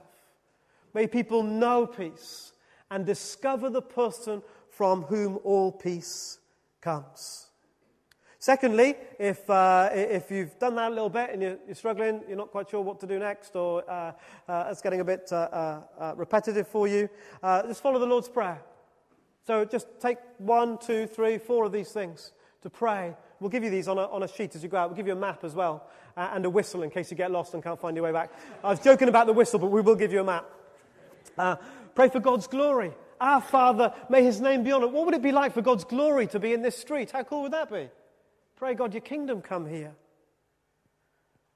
May 0.94 1.08
people 1.08 1.42
know 1.42 1.88
peace 1.88 2.54
and 2.90 3.06
discover 3.06 3.70
the 3.70 3.82
person 3.82 4.44
from 4.70 5.04
whom 5.04 5.40
all 5.44 5.72
peace 5.72 6.40
comes. 6.82 7.48
Secondly, 8.38 8.96
if, 9.20 9.48
uh, 9.50 9.90
if 9.94 10.32
you've 10.32 10.58
done 10.58 10.76
that 10.76 10.88
a 10.88 10.94
little 10.94 11.10
bit 11.10 11.30
and 11.32 11.42
you're, 11.42 11.58
you're, 11.68 11.76
struggling, 11.76 12.22
you're 12.28 12.38
not 12.38 12.50
quite 12.50 12.70
sure 12.70 12.82
what 12.82 13.00
to 13.00 13.08
do 13.08 13.20
next, 13.20 13.56
or 13.56 13.90
uh, 13.90 14.12
uh, 14.48 14.68
it's 14.72 14.82
getting 14.82 15.00
a 15.00 15.04
bit 15.04 15.30
uh, 15.32 15.36
uh, 15.36 15.82
uh, 16.00 16.14
repetitive 16.16 16.68
for 16.68 16.88
you, 16.88 17.08
just 17.68 17.84
follow 17.84 18.00
the 18.00 18.06
Lord's 18.06 18.28
Prayer. 18.28 18.60
So 19.46 19.66
just 19.66 19.88
take 20.00 20.18
one, 20.38 20.78
two, 20.78 21.08
three, 21.08 21.38
four 21.38 21.66
of 21.66 21.72
these 21.72 21.92
things 21.92 22.32
to 22.62 22.70
pray. 22.70 23.16
We'll 23.40 23.50
give 23.50 23.64
you 23.64 23.70
these 23.72 23.88
on 23.88 23.98
a, 23.98 24.04
on 24.04 24.24
a 24.24 24.28
sheet 24.28 24.56
as 24.56 24.64
you 24.64 24.70
go 24.70 24.78
out. 24.78 24.90
We'll 24.90 24.98
give 24.98 25.08
you 25.08 25.14
a 25.14 25.16
map 25.16 25.44
as 25.44 25.56
well 25.56 25.88
uh, 26.16 26.30
and 26.34 26.46
a 26.46 26.50
whistle 26.50 26.84
in 26.84 26.90
case 26.90 27.10
you 27.10 27.18
get 27.18 27.32
lost 27.32 27.54
and 27.54 27.64
can't 27.64 27.80
find 27.80 27.96
your 27.96 28.06
way 28.06 28.12
back. 28.12 28.32
I 28.64 28.70
was 28.70 28.80
joking 28.80 29.10
about 29.10 29.28
the 29.28 29.34
whistle, 29.34 29.60
but 29.60 29.72
we 29.72 29.82
will 29.82 29.96
give 29.96 30.12
you 30.12 30.22
a 30.22 30.24
map. 30.24 30.46
Uh, 31.38 31.56
pray 31.96 32.10
for 32.10 32.20
God's 32.20 32.48
glory. 32.48 32.92
Our 33.20 33.42
Father, 33.42 33.94
may 34.10 34.24
His 34.24 34.42
name 34.42 34.64
be 34.64 34.72
honored. 34.72 34.92
What 34.92 35.06
would 35.06 35.16
it 35.16 35.22
be 35.22 35.32
like 35.32 35.54
for 35.54 35.62
God's 35.62 35.84
glory 35.84 36.28
to 36.28 36.40
be 36.40 36.54
in 36.54 36.62
this 36.62 36.78
street? 36.78 37.12
How 37.12 37.24
cool 37.24 37.44
would 37.44 37.54
that 37.54 37.72
be? 37.72 37.90
Pray, 38.56 38.74
God, 38.74 38.94
your 38.94 39.02
kingdom 39.02 39.42
come 39.42 39.66
here. 39.66 39.94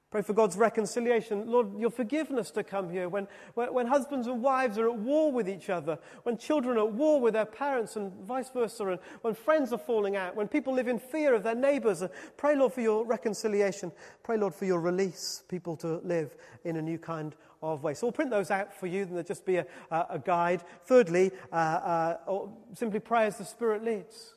Pray 0.08 0.22
for 0.22 0.34
God's 0.34 0.56
reconciliation. 0.56 1.50
Lord, 1.50 1.78
your 1.80 1.90
forgiveness 1.90 2.52
to 2.52 2.62
come 2.62 2.90
here. 2.90 3.08
When, 3.08 3.26
when, 3.54 3.74
when, 3.74 3.86
husbands 3.88 4.28
and 4.28 4.40
wives 4.40 4.78
are 4.78 4.88
at 4.88 4.96
war 4.96 5.32
with 5.32 5.48
each 5.48 5.68
other, 5.68 5.98
when 6.22 6.38
children 6.38 6.78
are 6.78 6.86
at 6.86 6.92
war 6.92 7.20
with 7.20 7.34
their 7.34 7.44
parents 7.44 7.96
and 7.96 8.12
vice 8.24 8.48
versa, 8.50 8.86
and 8.86 9.00
when 9.22 9.34
friends 9.34 9.72
are 9.72 9.78
falling 9.78 10.14
out, 10.14 10.36
when 10.36 10.46
people 10.46 10.72
live 10.72 10.86
in 10.86 11.00
fear 11.00 11.34
of 11.34 11.42
their 11.42 11.56
neighbors. 11.56 12.04
Pray, 12.36 12.54
Lord, 12.54 12.72
for 12.72 12.82
your 12.82 13.04
reconciliation. 13.04 13.90
Pray, 14.22 14.36
Lord, 14.36 14.54
for 14.54 14.64
your 14.64 14.80
release, 14.80 15.42
people 15.48 15.76
to 15.78 15.98
live 16.04 16.36
in 16.64 16.76
a 16.76 16.82
new 16.82 16.98
kind 16.98 17.34
of 17.60 17.82
way. 17.82 17.94
So 17.94 18.06
we'll 18.06 18.12
print 18.12 18.30
those 18.30 18.52
out 18.52 18.72
for 18.78 18.86
you, 18.86 19.02
and 19.02 19.10
there'll 19.10 19.24
just 19.24 19.44
be 19.44 19.56
a, 19.56 19.66
a 19.90 20.22
guide. 20.24 20.62
Thirdly, 20.84 21.32
uh, 21.52 22.16
uh, 22.26 22.46
simply 22.74 23.00
pray 23.00 23.26
as 23.26 23.38
the 23.38 23.44
Spirit 23.44 23.82
leads. 23.82 24.34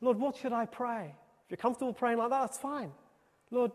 Lord, 0.00 0.18
what 0.18 0.36
should 0.36 0.54
I 0.54 0.64
pray? 0.64 1.14
If 1.44 1.50
you're 1.50 1.56
comfortable 1.58 1.92
praying 1.92 2.18
like 2.18 2.30
that, 2.30 2.40
that's 2.40 2.58
fine. 2.58 2.92
Lord, 3.50 3.72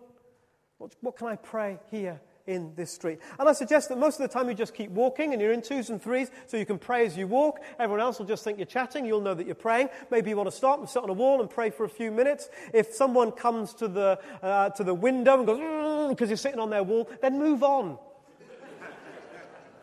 what, 0.84 0.96
what 1.00 1.16
can 1.16 1.28
I 1.28 1.38
pray 1.38 1.80
here 1.92 2.20
in 2.46 2.76
this 2.76 2.92
street? 2.92 3.20
And 3.40 3.48
I 3.48 3.54
suggest 3.54 3.88
that 3.88 3.98
most 3.98 4.20
of 4.20 4.28
the 4.30 4.34
time 4.34 4.50
you 4.50 4.54
just 4.54 4.74
keep 4.74 4.92
walking 4.92 5.32
and 5.32 5.42
you're 5.42 5.54
in 5.54 5.62
twos 5.62 5.90
and 5.90 6.02
threes 6.02 6.30
so 6.46 6.58
you 6.58 6.66
can 6.66 6.78
pray 6.78 7.06
as 7.06 7.16
you 7.16 7.26
walk. 7.26 7.62
Everyone 7.80 8.02
else 8.02 8.20
will 8.20 8.26
just 8.26 8.44
think 8.44 8.58
you're 8.58 8.66
chatting. 8.66 9.06
You'll 9.06 9.22
know 9.22 9.34
that 9.34 9.46
you're 9.46 9.56
praying. 9.56 9.88
Maybe 10.12 10.30
you 10.30 10.36
want 10.36 10.52
to 10.52 10.56
stop 10.56 10.80
and 10.80 10.90
sit 10.90 11.02
on 11.02 11.10
a 11.10 11.14
wall 11.14 11.40
and 11.40 11.50
pray 11.50 11.70
for 11.70 11.86
a 11.86 11.90
few 11.90 12.12
minutes. 12.12 12.50
If 12.74 12.94
someone 12.94 13.32
comes 13.32 13.74
to 13.76 13.88
the, 13.88 14.20
uh, 14.42 14.72
to 14.72 14.84
the 14.84 14.94
window 14.94 15.38
and 15.38 15.48
goes, 15.48 16.10
because 16.10 16.30
you're 16.30 16.36
sitting 16.36 16.60
on 16.60 16.70
their 16.70 16.84
wall, 16.84 17.10
then 17.22 17.40
move 17.40 17.64
on. 17.64 17.98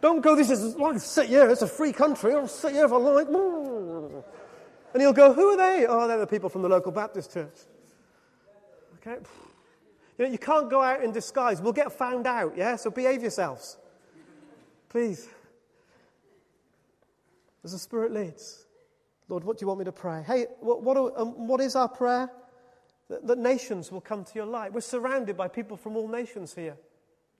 Don't 0.02 0.20
go, 0.20 0.36
this 0.36 0.50
is 0.50 0.76
like 0.76 1.00
sit 1.00 1.28
here, 1.28 1.48
it's 1.48 1.62
a 1.62 1.66
free 1.66 1.92
country, 1.92 2.34
I'll 2.34 2.46
sit 2.46 2.72
here 2.72 2.84
if 2.84 2.92
I 2.92 2.96
like. 2.96 3.28
And 3.28 5.00
he'll 5.00 5.14
go, 5.14 5.32
Who 5.32 5.48
are 5.48 5.56
they? 5.56 5.86
Oh, 5.86 6.06
they're 6.06 6.18
the 6.18 6.26
people 6.26 6.50
from 6.50 6.60
the 6.60 6.68
local 6.68 6.92
Baptist 6.92 7.32
church. 7.32 7.56
Okay. 8.96 9.18
You, 10.20 10.26
know, 10.26 10.32
you 10.32 10.38
can't 10.38 10.68
go 10.68 10.82
out 10.82 11.02
in 11.02 11.12
disguise. 11.12 11.62
We'll 11.62 11.72
get 11.72 11.90
found 11.92 12.26
out, 12.26 12.52
yeah? 12.54 12.76
So 12.76 12.90
behave 12.90 13.22
yourselves. 13.22 13.78
Please. 14.90 15.26
As 17.64 17.72
the 17.72 17.78
Spirit 17.78 18.12
leads. 18.12 18.66
Lord, 19.30 19.44
what 19.44 19.56
do 19.56 19.62
you 19.62 19.68
want 19.68 19.78
me 19.78 19.86
to 19.86 19.92
pray? 19.92 20.22
Hey, 20.26 20.44
what, 20.60 20.82
what, 20.82 20.98
are, 20.98 21.18
um, 21.18 21.46
what 21.48 21.58
is 21.62 21.74
our 21.74 21.88
prayer? 21.88 22.28
That, 23.08 23.26
that 23.28 23.38
nations 23.38 23.90
will 23.90 24.02
come 24.02 24.24
to 24.24 24.34
your 24.34 24.44
light. 24.44 24.74
We're 24.74 24.82
surrounded 24.82 25.38
by 25.38 25.48
people 25.48 25.78
from 25.78 25.96
all 25.96 26.06
nations 26.06 26.54
here. 26.54 26.76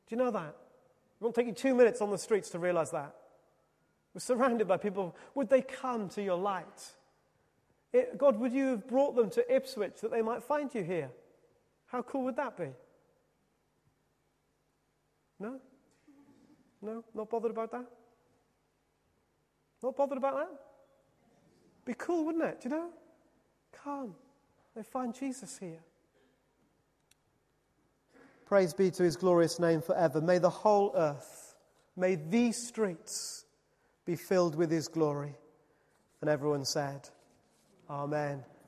Do 0.08 0.16
you 0.16 0.16
know 0.16 0.30
that? 0.30 0.48
It 0.48 1.22
won't 1.22 1.34
take 1.34 1.48
you 1.48 1.52
two 1.52 1.74
minutes 1.74 2.00
on 2.00 2.10
the 2.10 2.16
streets 2.16 2.48
to 2.50 2.58
realize 2.58 2.92
that. 2.92 3.14
We're 4.14 4.20
surrounded 4.20 4.66
by 4.66 4.78
people. 4.78 5.14
Would 5.34 5.50
they 5.50 5.60
come 5.60 6.08
to 6.10 6.22
your 6.22 6.38
light? 6.38 6.92
It, 7.92 8.16
God, 8.16 8.38
would 8.38 8.54
you 8.54 8.68
have 8.68 8.88
brought 8.88 9.16
them 9.16 9.28
to 9.32 9.54
Ipswich 9.54 10.00
that 10.00 10.10
they 10.10 10.22
might 10.22 10.42
find 10.42 10.74
you 10.74 10.82
here? 10.82 11.10
How 11.90 12.02
cool 12.02 12.24
would 12.24 12.36
that 12.36 12.56
be? 12.56 12.68
No? 15.40 15.58
No? 16.80 17.04
Not 17.14 17.28
bothered 17.28 17.50
about 17.50 17.72
that? 17.72 17.86
Not 19.82 19.96
bothered 19.96 20.18
about 20.18 20.36
that? 20.36 20.50
Be 21.84 21.94
cool, 21.94 22.26
wouldn't 22.26 22.44
it? 22.44 22.60
Do 22.60 22.68
you 22.68 22.76
know? 22.76 22.90
Come. 23.72 24.14
They 24.76 24.82
find 24.84 25.14
Jesus 25.14 25.58
here. 25.58 25.80
Praise 28.46 28.72
be 28.72 28.90
to 28.92 29.02
his 29.02 29.16
glorious 29.16 29.58
name 29.58 29.80
forever. 29.82 30.20
May 30.20 30.38
the 30.38 30.50
whole 30.50 30.92
earth, 30.94 31.56
may 31.96 32.14
these 32.14 32.68
streets 32.68 33.46
be 34.04 34.14
filled 34.14 34.54
with 34.54 34.70
his 34.70 34.86
glory. 34.86 35.34
And 36.20 36.30
everyone 36.30 36.64
said, 36.64 37.08
Amen 37.88 38.44